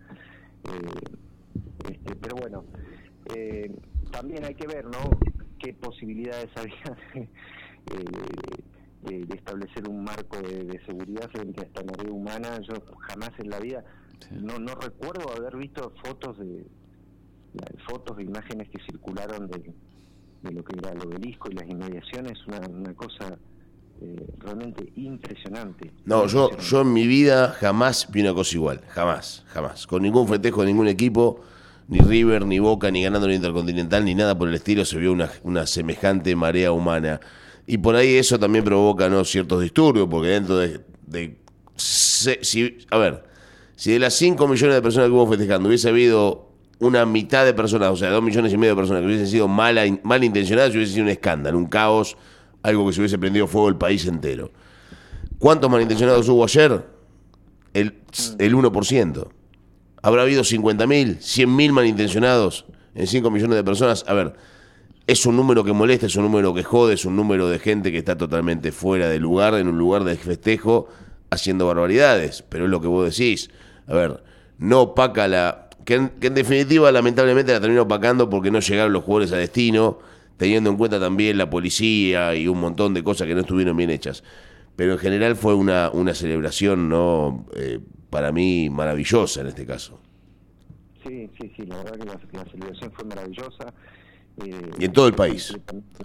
Eh, 0.65 1.17
este, 1.89 2.15
pero 2.15 2.35
bueno, 2.35 2.65
eh, 3.35 3.71
también 4.11 4.43
hay 4.45 4.55
que 4.55 4.67
ver, 4.67 4.85
¿no? 4.85 4.99
Qué 5.57 5.73
posibilidades 5.73 6.49
había 6.55 6.97
de, 7.13 7.21
eh, 7.21 8.05
de- 9.03 9.25
de 9.25 9.35
establecer 9.35 9.87
un 9.87 10.03
marco 10.03 10.37
de, 10.41 10.65
de 10.65 10.85
seguridad 10.85 11.29
frente 11.31 11.61
a 11.61 11.65
esta 11.65 11.83
marea 11.83 12.11
humana. 12.11 12.59
Yo 12.67 12.75
jamás 13.07 13.31
en 13.39 13.49
la 13.49 13.59
vida 13.59 13.83
no 14.31 14.59
no 14.59 14.75
recuerdo 14.75 15.31
haber 15.37 15.55
visto 15.57 15.93
fotos 16.03 16.37
de 16.37 16.65
fotos 17.87 18.19
e 18.19 18.23
imágenes 18.23 18.69
que 18.69 18.79
circularon 18.83 19.47
de, 19.49 19.73
de 20.41 20.51
lo 20.51 20.63
que 20.63 20.77
era 20.77 20.91
el 20.91 21.05
obelisco 21.05 21.49
y 21.51 21.55
las 21.55 21.67
inmediaciones, 21.69 22.37
una, 22.47 22.59
una 22.67 22.93
cosa 22.93 23.37
eh, 24.01 24.25
realmente 24.39 24.91
impresionante. 24.95 25.91
No, 26.05 26.25
yo, 26.27 26.43
Impresionante. 26.51 26.63
yo 26.65 26.81
en 26.81 26.93
mi 26.93 27.07
vida 27.07 27.55
jamás 27.59 28.07
vi 28.11 28.21
una 28.21 28.33
cosa 28.33 28.55
igual. 28.55 28.81
Jamás, 28.89 29.43
jamás. 29.47 29.85
Con 29.87 30.03
ningún 30.03 30.27
festejo 30.27 30.61
de 30.61 30.67
ningún 30.67 30.87
equipo, 30.87 31.41
ni 31.87 31.99
River, 31.99 32.45
ni 32.45 32.59
Boca, 32.59 32.89
ni 32.91 33.03
ganando 33.03 33.27
el 33.27 33.33
Intercontinental, 33.33 34.05
ni 34.05 34.15
nada 34.15 34.37
por 34.37 34.47
el 34.47 34.55
estilo, 34.55 34.85
se 34.85 34.97
vio 34.97 35.11
una, 35.11 35.29
una 35.43 35.65
semejante 35.67 36.35
marea 36.35 36.71
humana. 36.71 37.19
Y 37.67 37.77
por 37.79 37.95
ahí 37.95 38.15
eso 38.15 38.39
también 38.39 38.63
provoca 38.63 39.09
¿no? 39.09 39.23
ciertos 39.25 39.61
disturbios, 39.61 40.07
porque 40.09 40.29
dentro 40.29 40.57
de. 40.57 40.81
de- 41.05 41.37
se- 41.75 42.43
si, 42.43 42.77
a 42.91 42.97
ver, 42.97 43.23
si 43.75 43.91
de 43.91 43.99
las 43.99 44.13
5 44.15 44.47
millones 44.47 44.75
de 44.75 44.81
personas 44.81 45.07
que 45.07 45.13
hubo 45.13 45.27
festejando 45.27 45.67
hubiese 45.69 45.89
habido 45.89 46.48
una 46.79 47.05
mitad 47.05 47.45
de 47.45 47.53
personas, 47.53 47.91
o 47.91 47.95
sea, 47.97 48.09
2 48.09 48.23
millones 48.23 48.53
y 48.53 48.57
medio 48.57 48.73
de 48.73 48.77
personas 48.77 49.01
que 49.01 49.07
hubiesen 49.07 49.27
sido 49.27 49.47
mala, 49.47 49.83
malintencionadas, 50.03 50.73
hubiese 50.73 50.93
sido 50.93 51.03
un 51.03 51.09
escándalo, 51.09 51.57
un 51.57 51.67
caos, 51.67 52.17
algo 52.63 52.87
que 52.87 52.93
se 52.93 53.01
hubiese 53.01 53.17
prendido 53.17 53.47
fuego 53.47 53.69
el 53.69 53.75
país 53.75 54.05
entero. 54.05 54.51
¿Cuántos 55.37 55.69
malintencionados 55.69 56.27
hubo 56.29 56.43
ayer? 56.43 56.85
El, 57.73 57.95
el 58.39 58.55
1%. 58.55 59.27
¿Habrá 60.01 60.21
habido 60.21 60.43
50.000, 60.43 61.17
100.000 61.17 61.71
malintencionados 61.71 62.65
en 62.95 63.07
5 63.07 63.29
millones 63.31 63.57
de 63.57 63.63
personas? 63.63 64.05
A 64.07 64.13
ver, 64.13 64.33
es 65.07 65.25
un 65.25 65.35
número 65.35 65.63
que 65.63 65.73
molesta, 65.73 66.05
es 66.05 66.15
un 66.15 66.23
número 66.23 66.53
que 66.53 66.63
jode, 66.63 66.93
es 66.93 67.03
un 67.03 67.15
número 67.15 67.49
de 67.49 67.59
gente 67.59 67.91
que 67.91 67.97
está 67.97 68.17
totalmente 68.17 68.71
fuera 68.71 69.09
de 69.09 69.19
lugar, 69.19 69.55
en 69.55 69.67
un 69.67 69.77
lugar 69.77 70.03
de 70.03 70.15
festejo, 70.15 70.87
haciendo 71.29 71.67
barbaridades. 71.67 72.43
Pero 72.47 72.65
es 72.65 72.71
lo 72.71 72.79
que 72.79 72.87
vos 72.87 73.17
decís. 73.17 73.49
A 73.87 73.93
ver, 73.93 74.23
no 74.57 74.81
opaca 74.81 75.27
la... 75.27 75.68
Que 75.89 75.95
en, 75.95 76.09
que 76.09 76.27
en 76.27 76.35
definitiva, 76.35 76.91
lamentablemente, 76.91 77.51
la 77.51 77.59
terminó 77.59 77.81
opacando 77.81 78.29
porque 78.29 78.51
no 78.51 78.59
llegaron 78.59 78.93
los 78.93 79.03
jugadores 79.03 79.31
a 79.31 79.37
destino, 79.37 79.97
teniendo 80.37 80.69
en 80.69 80.77
cuenta 80.77 80.99
también 80.99 81.35
la 81.35 81.49
policía 81.49 82.35
y 82.35 82.47
un 82.47 82.59
montón 82.59 82.93
de 82.93 83.03
cosas 83.03 83.27
que 83.27 83.33
no 83.33 83.41
estuvieron 83.41 83.75
bien 83.75 83.89
hechas. 83.89 84.23
Pero 84.75 84.91
en 84.91 84.99
general 84.99 85.35
fue 85.35 85.55
una, 85.55 85.89
una 85.89 86.13
celebración, 86.13 86.89
¿no? 86.89 87.47
Eh, 87.55 87.79
para 88.11 88.31
mí, 88.31 88.69
maravillosa 88.69 89.41
en 89.41 89.47
este 89.47 89.65
caso. 89.65 89.99
Sí, 91.03 91.27
sí, 91.41 91.51
sí, 91.55 91.65
la 91.65 91.77
verdad 91.77 91.97
que 91.97 92.05
la, 92.05 92.43
la 92.43 92.51
celebración 92.51 92.91
fue 92.91 93.05
maravillosa. 93.05 93.73
Eh, 94.45 94.61
y 94.77 94.85
en 94.85 94.93
todo 94.93 95.07
el 95.07 95.15
país. 95.15 95.57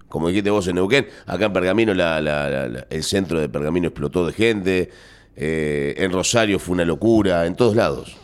Como 0.08 0.28
dijiste 0.28 0.48
vos 0.48 0.66
en 0.66 0.76
Neuquén, 0.76 1.08
acá 1.26 1.44
en 1.44 1.52
Pergamino 1.52 1.92
el 1.92 3.02
centro 3.02 3.38
de 3.38 3.50
Pergamino 3.50 3.88
explotó 3.88 4.26
de 4.26 4.32
gente, 4.32 4.90
eh, 5.36 5.94
en 5.98 6.10
Rosario 6.10 6.58
fue 6.58 6.72
una 6.72 6.86
locura, 6.86 7.44
en 7.44 7.54
todos 7.54 7.76
lados. 7.76 8.16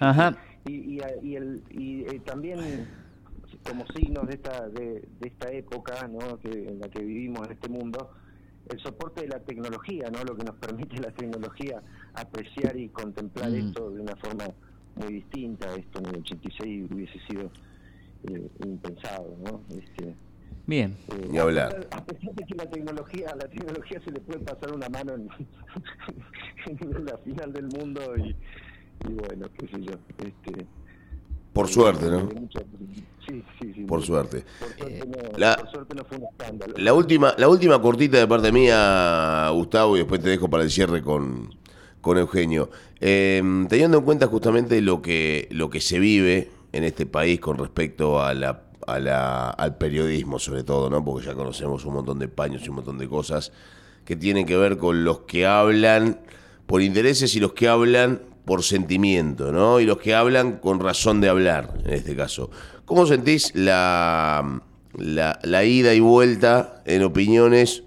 Ajá. 0.00 0.38
Y, 0.66 0.98
y, 0.98 2.18
también 2.20 2.88
como 3.66 3.86
signos 3.94 4.26
de 4.26 4.34
esta, 4.34 4.68
de, 4.68 5.06
esta 5.20 5.50
época 5.50 6.08
¿no? 6.08 6.38
que, 6.38 6.50
en 6.50 6.80
la 6.80 6.88
que 6.88 7.02
vivimos 7.02 7.46
en 7.46 7.52
este 7.52 7.68
mundo, 7.68 8.10
el 8.70 8.80
soporte 8.80 9.22
de 9.22 9.28
la 9.28 9.40
tecnología, 9.40 10.10
¿no? 10.10 10.24
lo 10.24 10.36
que 10.36 10.44
nos 10.44 10.56
permite 10.56 11.00
la 11.00 11.10
tecnología 11.10 11.82
apreciar 12.14 12.76
y 12.76 12.88
contemplar 12.88 13.50
mm. 13.50 13.54
esto 13.54 13.90
de 13.90 14.00
una 14.00 14.16
forma 14.16 14.46
muy 14.96 15.14
distinta. 15.14 15.74
Esto 15.74 15.98
en 15.98 16.06
el 16.06 16.16
86 16.16 16.90
hubiese 16.90 17.18
sido 17.28 17.50
eh, 18.24 18.48
impensado. 18.64 19.36
¿no? 19.44 19.62
Este, 19.68 20.14
Bien. 20.66 20.96
Eh, 21.08 21.28
Ni 21.30 21.38
hablar. 21.38 21.86
A 21.90 22.04
pesar 22.04 22.34
de 22.34 22.44
que 22.44 22.54
la 22.54 22.66
tecnología, 22.66 23.34
la 23.36 23.48
tecnología 23.48 24.00
se 24.02 24.10
le 24.10 24.20
puede 24.20 24.40
pasar 24.40 24.74
una 24.74 24.88
mano 24.88 25.14
en, 25.14 25.28
la 27.04 27.18
final 27.18 27.52
del 27.52 27.66
mundo 27.66 28.16
y, 28.16 28.34
y 29.08 29.12
bueno, 29.12 29.48
qué 29.58 29.66
sé 29.68 29.82
yo. 29.82 29.92
Este, 30.18 30.66
por 31.52 31.68
suerte, 31.68 32.06
¿no? 32.06 32.28
Sí, 33.26 33.42
sí, 33.60 33.72
sí. 33.74 33.80
Por 33.84 34.02
suerte. 34.02 34.44
Por 34.78 35.70
suerte, 35.70 35.94
no, 35.94 36.04
fue 36.04 36.18
un 36.18 36.24
escándalo. 36.24 36.74
La 36.76 36.92
última, 36.92 37.34
la 37.38 37.48
última 37.48 37.80
cortita 37.80 38.18
de 38.18 38.26
parte 38.26 38.52
mía, 38.52 39.48
Gustavo, 39.50 39.96
y 39.96 40.00
después 40.00 40.20
te 40.20 40.30
dejo 40.30 40.50
para 40.50 40.64
el 40.64 40.70
cierre 40.70 41.02
con, 41.02 41.54
con 42.00 42.18
Eugenio. 42.18 42.70
Em, 43.00 43.66
teniendo 43.68 43.98
en 43.98 44.04
cuenta 44.04 44.26
justamente 44.26 44.80
lo 44.80 45.00
que, 45.00 45.48
lo 45.52 45.70
que 45.70 45.80
se 45.80 45.98
vive 45.98 46.50
en 46.72 46.84
este 46.84 47.06
país 47.06 47.40
con 47.40 47.56
respecto 47.56 48.20
a 48.20 48.34
la, 48.34 48.64
a 48.86 48.98
la, 48.98 49.50
al 49.50 49.76
periodismo, 49.78 50.38
sobre 50.38 50.64
todo, 50.64 50.90
¿no? 50.90 51.04
Porque 51.04 51.26
ya 51.26 51.34
conocemos 51.34 51.84
un 51.84 51.94
montón 51.94 52.18
de 52.18 52.28
paños 52.28 52.62
y 52.64 52.68
un 52.68 52.76
montón 52.76 52.98
de 52.98 53.08
cosas 53.08 53.52
que 54.04 54.16
tienen 54.16 54.44
que 54.44 54.56
ver 54.56 54.76
con 54.76 55.04
los 55.04 55.20
que 55.20 55.46
hablan 55.46 56.20
por 56.66 56.82
intereses 56.82 57.34
y 57.36 57.40
los 57.40 57.52
que 57.52 57.68
hablan 57.68 58.22
por 58.44 58.62
sentimiento, 58.62 59.52
¿no? 59.52 59.80
Y 59.80 59.86
los 59.86 59.98
que 59.98 60.14
hablan 60.14 60.58
con 60.58 60.80
razón 60.80 61.20
de 61.20 61.28
hablar, 61.28 61.74
en 61.84 61.94
este 61.94 62.14
caso. 62.14 62.50
¿Cómo 62.84 63.06
sentís 63.06 63.54
la, 63.54 64.60
la, 64.96 65.64
ida 65.64 65.94
y 65.94 66.00
vuelta 66.00 66.82
en 66.84 67.02
opiniones, 67.02 67.84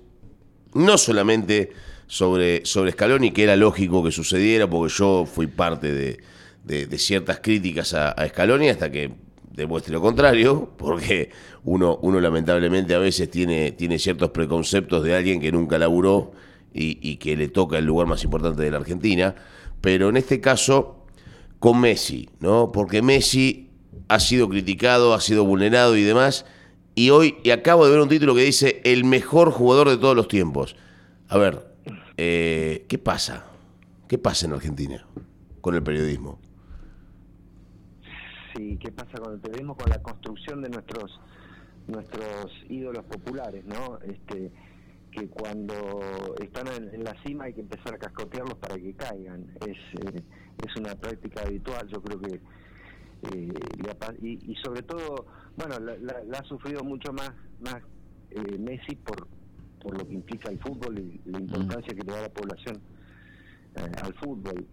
no 0.74 0.98
solamente 0.98 1.72
sobre, 2.08 2.65
sobre 2.65 2.91
Scaloni, 2.91 3.32
que 3.32 3.43
era 3.43 3.56
lógico 3.56 4.04
que 4.04 4.12
sucediera, 4.12 4.67
porque 4.67 4.93
yo 4.93 5.26
fui 5.26 5.48
parte 5.48 5.93
de, 5.93 6.17
de, 6.63 6.98
ciertas 6.98 7.39
críticas 7.39 7.93
a, 7.93 8.15
Scaloni 8.28 8.70
hasta 8.70 8.91
que 8.91 9.12
demuestre 9.52 9.93
lo 9.93 10.02
contrario, 10.02 10.72
porque 10.78 11.30
uno, 11.65 12.00
uno 12.02 12.20
lamentablemente 12.20 12.96
a 12.96 13.00
veces 13.00 13.30
tiene, 13.30 13.72
tiene 13.74 14.00
ciertos 14.00 14.32
preconceptos 14.32 15.04
de 15.04 15.15
alguien 15.15 15.39
que 15.39 15.52
nunca 15.52 15.78
laburó 15.78 16.32
y 16.80 17.15
que 17.15 17.36
le 17.36 17.48
toca 17.48 17.80
el 17.80 17.86
lugar 17.86 18.06
más 18.06 18.24
importante 18.24 18.62
de 18.62 18.70
la 18.70 18.78
Argentina 18.78 19.34
pero 19.82 20.10
en 20.10 20.18
este 20.18 20.42
caso 20.42 21.06
con 21.60 21.80
Messi, 21.80 22.30
¿no? 22.40 22.72
Porque 22.72 23.02
Messi 23.02 23.70
ha 24.08 24.20
sido 24.20 24.50
criticado, 24.50 25.13
ha 25.13 25.22
sido 25.22 25.44
vulnerado 25.46 25.96
y 25.98 26.04
demás, 26.04 26.46
y 26.96 27.10
hoy 27.10 27.38
y 27.44 27.52
acabo 27.52 27.86
de 27.86 27.92
ver 27.92 28.02
un 28.02 28.10
título 28.10 28.36
que 28.36 28.42
dice 28.42 28.82
el 28.84 29.04
mejor 29.04 29.52
jugador 29.52 29.90
de 29.90 29.98
todos 29.98 30.16
los 30.16 30.28
tiempos. 30.28 30.76
A 31.30 31.38
ver, 31.38 31.76
eh, 32.18 32.86
¿qué 32.88 32.98
pasa? 32.98 33.46
¿Qué 34.08 34.18
pasa 34.18 34.46
en 34.46 34.54
Argentina 34.54 35.06
con 35.62 35.76
el 35.76 35.84
periodismo? 35.84 36.40
Sí, 38.56 38.78
¿qué 38.80 38.92
pasa 38.92 39.18
con 39.18 39.34
el 39.34 39.40
periodismo? 39.40 39.76
Con 39.76 39.90
la 39.90 40.02
construcción 40.02 40.62
de 40.62 40.70
nuestros 40.70 41.20
nuestros 41.88 42.52
ídolos 42.70 43.06
populares, 43.06 43.63
¿no? 43.66 44.00
Este, 44.00 44.52
que 45.17 45.27
cuando 45.30 46.36
están 46.39 46.67
en, 46.67 47.03
la 47.03 47.15
cima 47.23 47.45
hay 47.45 47.53
que 47.53 47.62
empezar 47.62 47.95
a 47.95 47.97
cascotearlos 47.97 48.56
para 48.60 48.75
que 48.75 48.93
caigan. 48.93 49.47
Es, 49.62 49.77
eh, 50.06 50.23
es 50.65 50.75
una 50.75 50.95
práctica 50.95 51.41
habitual, 51.41 51.88
yo 51.88 52.01
creo 52.01 52.19
que... 52.19 52.39
Eh, 53.32 53.53
y, 54.21 54.56
sobre 54.63 54.84
todo, 54.84 55.25
bueno, 55.56 55.80
la, 55.80 56.38
ha 56.38 56.43
sufrido 56.43 56.84
mucho 56.84 57.12
más, 57.13 57.32
más 57.62 57.77
eh, 58.30 58.58
Messi 58.60 58.95
por, 58.97 59.27
por 59.82 59.97
lo 59.97 60.08
que 60.08 60.13
implica 60.13 60.51
el 60.51 60.60
fútbol 60.60 60.99
y 60.99 61.19
la 61.25 61.39
importancia 61.39 61.95
que 61.95 62.03
le 62.03 62.13
da 62.13 62.21
la 62.21 62.30
población 62.30 62.80
al 64.03 64.13
fútbol. 64.15 64.65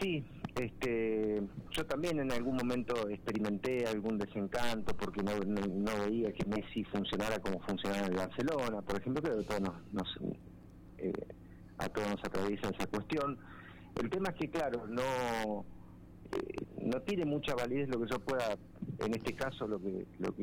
Sí, 0.00 0.24
este, 0.56 1.42
yo 1.70 1.86
también 1.86 2.18
en 2.20 2.32
algún 2.32 2.56
momento 2.56 3.08
experimenté 3.08 3.86
algún 3.86 4.18
desencanto 4.18 4.96
porque 4.96 5.22
no, 5.22 5.38
no, 5.38 6.04
veía 6.04 6.32
que 6.32 6.44
Messi 6.46 6.84
funcionara 6.84 7.38
como 7.38 7.60
funcionaba 7.60 8.06
en 8.06 8.16
Barcelona, 8.16 8.82
por 8.82 9.00
ejemplo, 9.00 9.22
creo 9.22 9.38
que 9.38 9.44
todos 9.44 9.60
nos, 9.92 10.18
eh, 10.98 11.12
a 11.78 11.88
todos 11.88 12.10
nos 12.10 12.24
atraviesa 12.24 12.68
esa 12.70 12.86
cuestión. 12.86 13.38
El 14.00 14.10
tema 14.10 14.30
es 14.30 14.36
que, 14.36 14.50
claro, 14.50 14.86
no 14.86 15.64
eh, 16.32 16.66
no 16.82 17.00
tiene 17.02 17.24
mucha 17.24 17.54
validez 17.54 17.88
lo 17.88 18.00
que 18.00 18.10
yo 18.10 18.18
pueda, 18.20 18.56
en 18.98 19.14
este 19.14 19.34
caso, 19.34 19.66
lo 19.66 19.80
que 19.80 20.06
lo, 20.18 20.34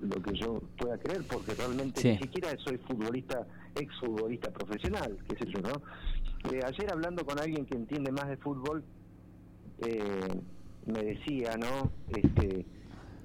lo, 0.00 0.22
que 0.22 0.34
yo 0.34 0.60
pueda 0.78 0.98
creer, 0.98 1.22
porque 1.30 1.54
realmente 1.54 2.12
ni 2.12 2.18
siquiera 2.18 2.56
soy 2.64 2.78
futbolista, 2.78 3.46
ex 3.74 3.94
futbolista 4.00 4.50
profesional, 4.52 5.16
qué 5.28 5.36
sé 5.36 5.50
yo, 5.52 5.60
¿no? 5.60 5.82
Eh, 6.52 6.60
ayer 6.64 6.90
hablando 6.90 7.24
con 7.24 7.38
alguien 7.38 7.66
que 7.66 7.76
entiende 7.76 8.10
más 8.10 8.28
de 8.28 8.36
fútbol, 8.36 8.84
eh, 9.78 10.40
me 10.86 11.02
decía, 11.02 11.56
¿no? 11.56 11.92
Este, 12.08 12.66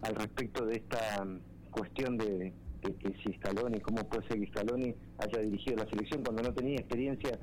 al 0.01 0.15
respecto 0.15 0.65
de 0.65 0.75
esta 0.75 1.25
cuestión 1.71 2.17
de, 2.17 2.53
que 2.81 3.13
si 3.23 3.33
Scaloni, 3.33 3.79
cómo 3.81 4.07
puede 4.07 4.27
ser 4.27 4.39
que 4.39 4.47
Scaloni 4.47 4.95
haya 5.19 5.41
dirigido 5.41 5.77
la 5.77 5.89
selección 5.89 6.23
cuando 6.23 6.43
no 6.43 6.53
tenía 6.53 6.75
experiencia 6.75 7.37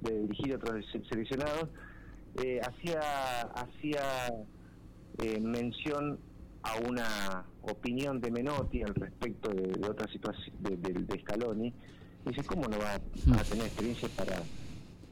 de 0.00 0.20
dirigir 0.20 0.54
otros 0.54 0.84
seleccionados, 1.08 1.68
eh, 2.42 2.60
hacía 2.60 3.00
hacía 3.54 4.32
eh, 5.22 5.40
mención 5.40 6.18
a 6.62 6.76
una 6.88 7.44
opinión 7.62 8.20
de 8.20 8.30
Menotti 8.30 8.82
al 8.82 8.94
respecto 8.94 9.50
de, 9.50 9.86
otra 9.88 10.10
situación 10.12 10.54
de, 10.60 10.76
de, 10.76 11.20
Scaloni. 11.20 11.72
Dice, 12.26 12.42
¿cómo 12.44 12.68
no 12.68 12.78
va 12.78 12.92
a, 12.92 13.40
a 13.40 13.44
tener 13.44 13.66
experiencia 13.66 14.08
para, 14.16 14.42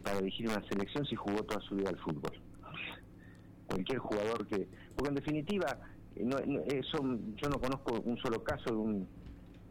para 0.03 0.19
dirigir 0.19 0.49
una 0.49 0.63
selección 0.69 1.07
si 1.07 1.15
jugó 1.15 1.43
toda 1.45 1.61
su 1.63 1.77
vida 1.77 1.91
al 1.91 1.99
fútbol? 1.99 2.33
Cualquier 3.67 3.99
jugador 3.99 4.47
que... 4.47 4.69
Porque 4.95 5.09
en 5.11 5.15
definitiva, 5.15 5.79
no, 6.21 6.39
eso, 6.39 6.99
yo 7.37 7.49
no 7.49 7.61
conozco 7.61 8.01
un 8.05 8.17
solo 8.19 8.43
caso 8.43 8.71
de 8.71 8.77
un, 8.77 9.09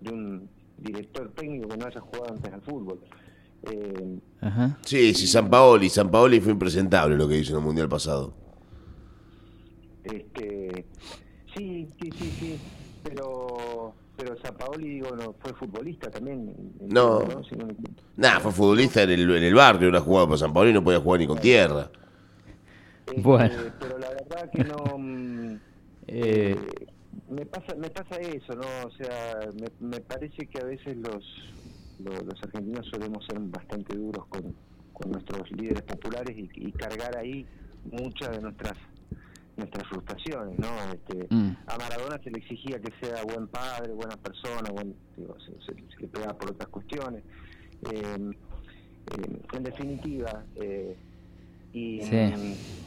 de 0.02 0.12
un 0.12 0.50
director 0.78 1.32
técnico 1.36 1.68
que 1.70 1.78
no 1.78 1.86
haya 1.86 2.00
jugado 2.00 2.34
antes 2.34 2.54
al 2.54 2.62
fútbol. 2.62 3.00
Eh, 3.64 4.20
Sí, 4.82 5.14
sí, 5.14 5.26
San 5.28 5.50
Paoli, 5.50 5.90
San 5.90 6.12
Paoli 6.12 6.40
fue 6.40 6.52
impresentable 6.52 7.16
lo 7.18 7.28
que 7.28 7.38
hizo 7.38 7.54
en 7.54 7.60
el 7.60 7.66
Mundial 7.66 7.90
pasado. 7.90 8.34
Este, 10.04 10.86
sí, 11.56 11.88
sí, 12.00 12.10
sí, 12.12 12.32
sí, 12.40 12.60
pero 13.04 13.94
pero 14.18 14.36
San 14.42 14.56
Paoli 14.56 14.88
digo 14.88 15.10
no 15.16 15.36
fue 15.40 15.54
futbolista 15.54 16.10
también 16.10 16.56
no, 16.80 17.20
¿no? 17.20 17.42
nada 18.16 18.40
fue 18.40 18.52
futbolista 18.54 19.04
en 19.04 19.10
el, 19.10 19.30
en 19.36 19.44
el 19.44 19.54
barrio 19.54 19.90
era 19.90 20.00
jugado 20.00 20.30
por 20.30 20.38
San 20.38 20.54
Paoli 20.54 20.72
no 20.72 20.84
podía 20.84 21.02
jugar 21.02 21.20
ni 21.20 21.28
con 21.28 21.38
tierra 21.38 21.90
este, 23.08 23.22
bueno. 23.22 23.56
Pero 23.80 23.98
la 23.98 24.10
verdad 24.10 24.52
que 24.52 24.64
no... 24.64 24.98
Mm, 24.98 25.56
eh, 26.08 26.56
eh... 26.56 26.88
me 27.30 27.46
pasa 27.46 27.76
me 27.76 27.90
pasa 27.90 28.18
eso, 28.18 28.54
¿no? 28.54 28.68
O 28.86 28.92
sea, 28.92 29.40
me, 29.60 29.88
me 29.88 30.00
parece 30.02 30.48
que 30.48 30.60
a 30.60 30.66
veces 30.66 30.98
los, 30.98 31.24
los, 32.00 32.44
argentinos 32.44 32.86
solemos 32.88 33.26
ser 33.26 33.40
bastante 33.40 33.96
duros 33.96 34.26
con, 34.28 34.56
con 34.94 35.12
nuestros 35.12 35.50
líderes 35.52 35.84
populares 35.84 36.36
y, 36.38 36.72
cargar 36.74 37.18
ahí 37.18 37.46
muchas 37.92 38.32
de 38.32 38.42
nuestras 38.42 38.74
nuestras 39.58 39.88
frustraciones, 39.88 40.60
¿no? 40.60 40.68
Este, 40.94 41.34
mm. 41.34 41.56
A 41.68 41.78
Maradona 41.78 42.20
se 42.22 42.30
le 42.30 42.40
exigía 42.40 42.78
que 42.78 42.92
sea 43.00 43.24
buen 43.24 43.48
padre, 43.48 43.94
buena 43.94 44.18
persona, 44.18 44.70
buen, 44.70 44.94
digo, 45.16 45.38
se, 45.40 45.74
le 46.02 46.08
pegaba 46.10 46.38
por 46.38 46.52
otras 46.52 46.68
cuestiones. 46.68 47.24
Eh, 47.90 48.34
eh, 49.12 49.42
en 49.54 49.64
definitiva, 49.64 50.44
eh, 50.58 50.98
y, 51.72 52.02
sí 52.02 52.85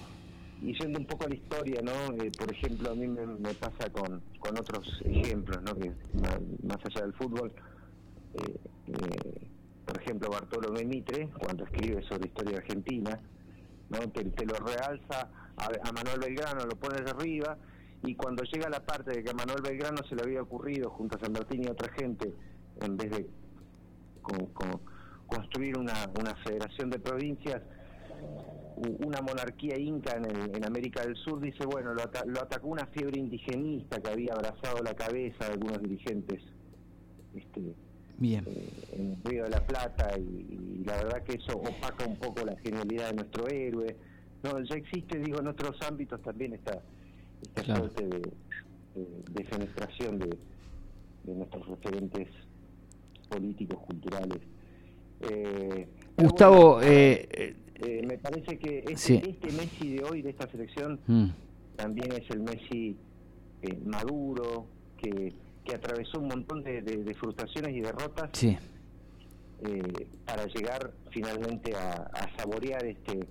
y 0.60 0.76
yendo 0.78 0.98
un 0.98 1.06
poco 1.06 1.24
a 1.24 1.28
la 1.28 1.34
historia, 1.34 1.80
¿no? 1.82 2.22
Eh, 2.22 2.32
por 2.36 2.52
ejemplo, 2.52 2.90
a 2.90 2.94
mí 2.94 3.06
me, 3.06 3.54
pasa 3.54 3.90
con, 3.90 4.20
con 4.40 4.58
otros 4.58 5.00
ejemplos, 5.04 5.62
¿no? 5.62 5.72
Más, 6.64 6.78
allá 6.84 7.02
del 7.02 7.12
fútbol, 7.14 7.52
eh, 8.34 8.56
eh, 8.88 9.48
por 9.86 10.00
ejemplo, 10.00 10.30
Bartolomé 10.30 10.84
Mitre, 10.84 11.28
cuando 11.38 11.64
escribe 11.64 12.02
sobre 12.08 12.28
historia 12.28 12.58
argentina, 12.58 13.20
¿no? 13.90 13.98
Te, 14.10 14.24
lo 14.44 14.54
realza 14.54 15.30
a, 15.56 15.92
Manuel 15.92 16.20
Belgrano, 16.20 16.66
lo 16.66 16.76
pone 16.76 17.02
de 17.02 17.10
arriba, 17.10 17.56
y 18.02 18.14
cuando 18.14 18.42
llega 18.42 18.68
la 18.68 18.84
parte 18.84 19.12
de 19.12 19.24
que 19.24 19.30
a 19.30 19.34
Manuel 19.34 19.62
Belgrano 19.62 20.02
se 20.08 20.16
le 20.16 20.22
había 20.22 20.42
ocurrido, 20.42 20.90
junto 20.90 21.16
a 21.16 21.20
San 21.20 21.32
Martín 21.32 21.64
y 21.64 21.68
otra 21.68 21.92
gente, 21.92 22.32
en 22.80 22.96
vez 22.96 23.10
de 23.10 23.26
construir 25.26 25.78
una, 25.78 25.94
una 26.18 26.34
federación 26.36 26.90
de 26.90 26.98
provincias, 26.98 27.62
una 28.78 29.20
monarquía 29.20 29.78
inca 29.78 30.16
en, 30.16 30.54
en, 30.54 30.64
América 30.64 31.02
del 31.02 31.16
Sur, 31.16 31.40
dice, 31.40 31.64
bueno, 31.66 31.94
lo, 31.94 32.02
lo, 32.26 32.40
atacó 32.40 32.68
una 32.68 32.86
fiebre 32.86 33.18
indigenista 33.18 34.00
que 34.00 34.10
había 34.10 34.34
abrazado 34.34 34.82
la 34.82 34.94
cabeza 34.94 35.46
de 35.46 35.52
algunos 35.52 35.82
dirigentes 35.82 36.42
este, 37.34 37.74
Bien. 38.18 38.44
Eh, 38.48 38.68
en 38.96 39.12
el 39.12 39.24
Río 39.24 39.44
de 39.44 39.50
la 39.50 39.64
Plata 39.64 40.10
y, 40.18 40.82
la 40.84 40.96
verdad 40.96 41.22
que 41.22 41.34
eso 41.34 41.56
opaca 41.56 42.04
un 42.04 42.16
poco 42.16 42.44
la 42.44 42.56
genialidad 42.56 43.10
de 43.10 43.14
nuestro 43.14 43.48
héroe. 43.48 43.96
No, 44.42 44.60
ya 44.62 44.74
existe, 44.74 45.18
digo, 45.18 45.40
en 45.40 45.46
otros 45.46 45.76
ámbitos 45.82 46.20
también 46.22 46.54
esta, 46.54 46.82
esta 47.42 47.76
suerte 47.76 48.06
de, 48.06 48.32
de, 49.30 49.44
fenestración 49.44 50.18
de, 50.18 50.36
nuestros 51.26 51.66
referentes 51.68 52.28
políticos, 53.28 53.78
culturales. 53.86 54.40
Eh, 55.20 55.86
Gustavo, 56.16 56.80
eh, 56.82 57.56
eh, 57.80 58.02
me 58.06 58.18
parece 58.18 58.58
que 58.58 58.84
este, 58.88 59.30
este, 59.30 59.52
Messi 59.52 59.96
de 59.96 60.04
hoy, 60.04 60.22
de 60.22 60.30
esta 60.30 60.50
selección, 60.50 61.00
mm. 61.06 61.26
también 61.76 62.12
es 62.12 62.28
el 62.30 62.40
Messi 62.40 62.96
maduro, 63.84 64.66
que 64.96 65.32
que 65.68 65.74
atravesó 65.74 66.18
un 66.18 66.28
montón 66.28 66.64
de, 66.64 67.14
frustraciones 67.20 67.76
y 67.76 67.80
derrotas 67.80 68.30
sí. 68.32 68.56
Eh, 69.60 70.06
para 70.24 70.46
llegar 70.46 70.92
finalmente 71.10 71.74
a, 71.74 72.30
saborear 72.38 72.84
este 72.86 73.18
eh, 73.18 73.26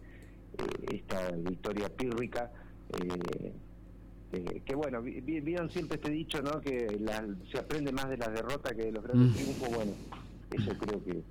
esta 0.93 1.31
victoria 1.31 1.89
pírrica. 1.89 2.51
Eh, 2.99 4.61
que 4.65 4.75
bueno, 4.75 5.01
vieron 5.01 5.69
siempre 5.71 5.95
este 5.95 6.11
dicho, 6.11 6.41
¿no? 6.41 6.59
Que 6.59 6.99
se 7.49 7.57
aprende 7.57 7.93
más 7.93 8.09
de 8.09 8.17
las 8.17 8.33
derrotas 8.33 8.73
que 8.73 8.83
de 8.83 8.91
los 8.91 9.03
grandes 9.03 9.31
mm. 9.31 9.33
triunfos. 9.33 9.69
Bueno, 9.69 9.91
eso 10.51 10.71
creo 10.77 11.03
que 11.03 11.23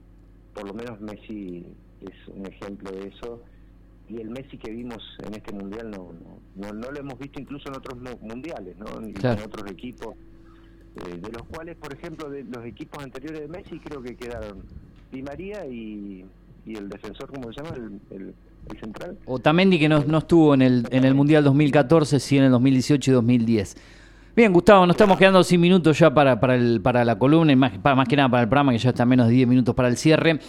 por 0.55 0.67
lo 0.67 0.75
menos 0.75 1.01
Messi 1.01 1.67
es 2.03 2.29
un 2.29 2.47
ejemplo 2.47 2.91
de 2.91 3.09
eso 3.09 3.43
y 4.09 4.19
el 4.21 4.31
Messi 4.31 4.57
que 4.57 4.71
vimos 4.71 5.03
en 5.27 5.35
este 5.35 5.53
mundial 5.53 5.91
no 5.91 6.13
no, 6.55 6.73
no, 6.73 6.91
lo 6.91 6.99
hemos 6.99 7.19
visto 7.19 7.41
incluso 7.41 7.69
en 7.69 7.77
otros 7.77 7.99
mundiales, 8.21 8.77
¿no? 8.79 8.87
En 9.01 9.15
otros 9.43 9.71
equipos 9.71 10.15
eh, 10.97 11.19
de 11.21 11.33
los 11.33 11.43
cuales, 11.43 11.77
por 11.77 11.93
ejemplo, 11.93 12.31
de 12.31 12.45
los 12.45 12.65
equipos 12.65 13.03
anteriores 13.05 13.41
de 13.41 13.49
Messi, 13.49 13.79
creo 13.79 14.03
que 14.03 14.17
quedaron 14.17 14.63
Di 15.13 15.23
María 15.23 15.67
y, 15.67 16.25
el 16.67 16.89
defensor, 16.89 17.31
¿cómo 17.33 17.53
se 17.53 17.63
llama? 17.63 17.77
El, 18.11 18.35
central. 18.81 19.17
Otamendi, 19.27 19.79
que 19.79 19.89
no, 19.89 20.03
no 20.05 20.19
estuvo 20.19 20.53
en 20.53 20.61
el, 20.61 20.89
en 20.91 21.05
el 21.05 21.15
Mundial 21.15 21.45
2014, 21.45 22.19
sí 22.19 22.39
en 22.39 22.45
el 22.45 22.51
2018 22.51 23.11
y 23.11 23.15
2010. 23.15 23.77
Bien, 24.35 24.53
Gustavo, 24.53 24.85
nos 24.87 24.97
estamos 24.97 25.17
quedando 25.19 25.45
sin 25.45 25.61
minutos 25.61 25.97
ya 25.97 26.13
para, 26.13 26.41
para, 26.41 26.57
el, 26.57 26.81
para 26.81 27.05
la 27.05 27.17
columna 27.17 27.53
y 27.53 27.57
más, 27.57 27.73
más 27.85 28.09
que 28.09 28.17
nada 28.17 28.29
para 28.29 28.43
el 28.43 28.49
programa, 28.49 28.73
que 28.73 28.79
ya 28.79 28.91
está 28.91 29.07
menos 29.07 29.29
de 29.29 29.35
10 29.35 29.49
minutos 29.49 29.75
para 29.75 29.87
el 29.87 29.97
cierre. 29.97 30.41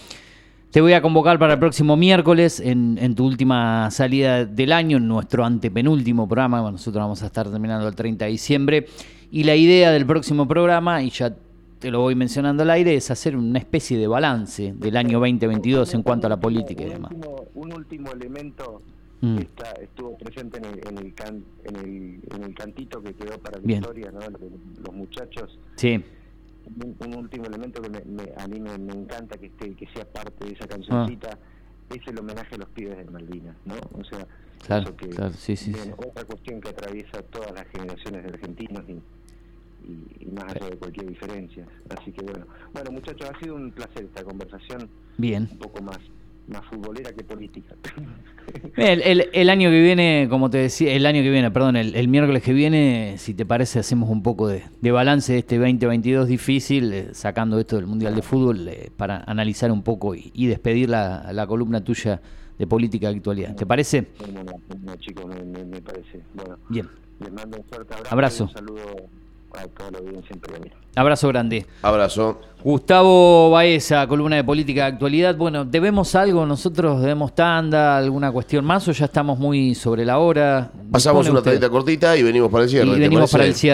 Te 0.71 0.81
voy 0.81 0.93
a 0.93 1.01
convocar 1.01 1.39
para 1.39 1.53
el 1.53 1.59
próximo 1.59 1.95
miércoles 1.95 2.59
en, 2.59 2.97
en, 3.01 3.15
tu 3.15 3.25
última 3.25 3.89
salida 3.89 4.45
del 4.45 4.73
año, 4.73 4.97
en 4.97 5.07
nuestro 5.07 5.45
antepenúltimo 5.45 6.27
programa. 6.27 6.59
nosotros 6.71 7.01
vamos 7.01 7.23
a 7.23 7.27
estar 7.27 7.49
terminando 7.49 7.87
el 7.87 7.95
30 7.95 8.25
de 8.25 8.31
diciembre. 8.31 8.87
Y 9.31 9.43
la 9.43 9.55
idea 9.55 9.91
del 9.91 10.05
próximo 10.05 10.47
programa, 10.47 11.01
y 11.01 11.09
ya 11.09 11.33
te 11.79 11.91
lo 11.91 12.01
voy 12.01 12.15
mencionando 12.15 12.63
al 12.63 12.69
aire, 12.71 12.95
es 12.95 13.11
hacer 13.11 13.35
una 13.35 13.59
especie 13.59 13.97
de 13.97 14.07
balance 14.07 14.73
del 14.77 14.97
año 14.97 15.19
2022 15.19 15.93
en 15.93 16.03
cuanto 16.03 16.27
a 16.27 16.29
la 16.29 16.39
política 16.39 16.83
y 16.83 16.89
demás. 16.89 17.11
Un 17.55 17.73
último 17.73 18.11
elemento 18.11 18.81
mm. 19.21 19.37
está, 19.37 19.71
estuvo 19.81 20.17
presente 20.17 20.57
en 20.57 20.65
el, 20.65 20.79
en, 20.79 20.97
el 20.97 22.21
en, 22.33 22.43
el, 22.43 22.55
cantito 22.55 23.01
que 23.01 23.13
quedó 23.13 23.37
para 23.39 23.59
Victoria, 23.59 24.11
¿no? 24.11 24.19
los, 24.19 24.93
muchachos. 24.93 25.59
Sí. 25.75 26.03
Un, 26.99 27.15
último 27.15 27.45
elemento 27.45 27.81
que 27.81 27.87
a 28.37 28.47
mí 28.47 28.59
me, 28.59 28.73
encanta 28.73 29.37
que 29.37 29.47
esté 29.47 29.73
que 29.75 29.87
sea 29.87 30.05
parte 30.05 30.45
de 30.45 30.53
esa 30.53 30.67
cancioncita 30.67 31.29
ah. 31.33 31.95
es 31.95 32.07
el 32.07 32.19
homenaje 32.19 32.55
a 32.55 32.57
los 32.57 32.69
pibes 32.69 32.97
de 32.97 33.05
Malvinas, 33.05 33.55
¿no? 33.65 33.75
O 33.93 34.03
sea, 34.03 34.27
claro, 34.65 34.95
claro, 34.95 35.33
sí, 35.33 35.55
sí, 35.55 35.73
otra 35.97 36.25
cuestión 36.25 36.59
que 36.61 36.69
atraviesa 36.69 37.21
todas 37.23 37.51
las 37.53 37.67
generaciones 37.67 38.23
de 38.23 38.29
argentinos 38.29 38.83
y, 38.89 40.23
y, 40.23 40.25
más 40.27 40.45
allá 40.55 40.69
de 40.69 40.77
cualquier 40.77 41.07
diferencia. 41.07 41.65
Así 41.97 42.11
que 42.11 42.23
bueno, 42.23 42.45
bueno 42.73 42.91
muchachos, 42.91 43.29
ha 43.33 43.39
sido 43.39 43.55
un 43.55 43.71
placer 43.71 44.05
esta 44.05 44.23
conversación. 44.23 44.89
Bien. 45.17 45.47
Un 45.51 45.57
poco 45.59 45.81
más 45.81 45.99
más 46.47 46.65
futbolera 46.65 47.11
que 47.13 47.23
política. 47.23 47.75
El, 48.77 49.01
el, 49.01 49.29
el, 49.33 49.49
año 49.49 49.69
que 49.69 49.81
viene, 49.81 50.27
como 50.29 50.49
te 50.49 50.59
decía, 50.59 50.93
el 50.93 51.05
año 51.05 51.21
que 51.21 51.29
viene, 51.29 51.51
perdón, 51.51 51.75
el, 51.75 52.07
miércoles 52.07 52.41
que 52.41 52.53
viene, 52.53 53.15
si 53.17 53.33
te 53.33 53.45
parece, 53.45 53.79
hacemos 53.79 54.09
un 54.09 54.23
poco 54.23 54.47
de, 54.47 54.63
balance 54.89 55.33
de 55.33 55.39
este 55.39 55.57
2022 55.57 56.29
difícil, 56.29 56.93
eh, 56.93 57.09
sacando 57.11 57.59
esto 57.59 57.75
del 57.75 57.87
Mundial 57.87 58.15
de 58.15 58.21
Fútbol, 58.21 58.69
eh, 58.69 58.89
para 58.95 59.21
analizar 59.27 59.69
un 59.69 59.83
poco 59.83 60.15
y, 60.15 60.47
despedir 60.47 60.89
la, 60.89 61.33
la, 61.33 61.45
columna 61.45 61.83
tuya 61.83 62.21
de 62.57 62.67
política 62.67 63.09
de 63.09 63.17
actualidad. 63.17 63.53
¿Te 63.53 63.65
parece? 63.65 64.07
No, 64.81 64.95
chicos, 64.95 65.25
me, 65.25 65.65
me, 65.65 65.81
parece. 65.81 66.21
Bueno, 66.33 66.57
Bien. 66.69 66.87
Les 67.19 67.33
mando 67.33 67.57
un 67.57 67.63
fuerte 67.65 67.95
abrazo. 67.95 68.13
abrazo. 68.13 68.43
un 68.45 68.49
saludo 68.51 69.09
Abrazo 70.95 71.27
grande. 71.27 71.65
Abrazo. 71.81 72.41
Gustavo 72.63 73.51
Baeza, 73.51 74.07
columna 74.07 74.35
de 74.35 74.43
política 74.43 74.81
de 74.81 74.87
actualidad. 74.93 75.35
Bueno, 75.35 75.63
¿debemos 75.63 76.15
algo? 76.15 76.45
¿Nosotros 76.45 76.99
debemos 77.01 77.35
tanda? 77.35 77.97
¿Alguna 77.97 78.31
cuestión 78.31 78.65
más 78.65 78.87
o 78.87 78.91
ya 78.91 79.05
estamos 79.05 79.37
muy 79.37 79.75
sobre 79.75 80.03
la 80.03 80.17
hora? 80.17 80.71
Pasamos 80.91 81.29
una 81.29 81.41
tandita 81.41 81.69
cortita 81.69 82.17
y 82.17 82.23
venimos 82.23 82.51
para 82.51 82.63
el 82.63 82.69
cierre. 82.69 82.87
Y 82.87 82.99
venimos 82.99 83.31
para 83.31 83.45
el 83.45 83.53
cierre. 83.53 83.61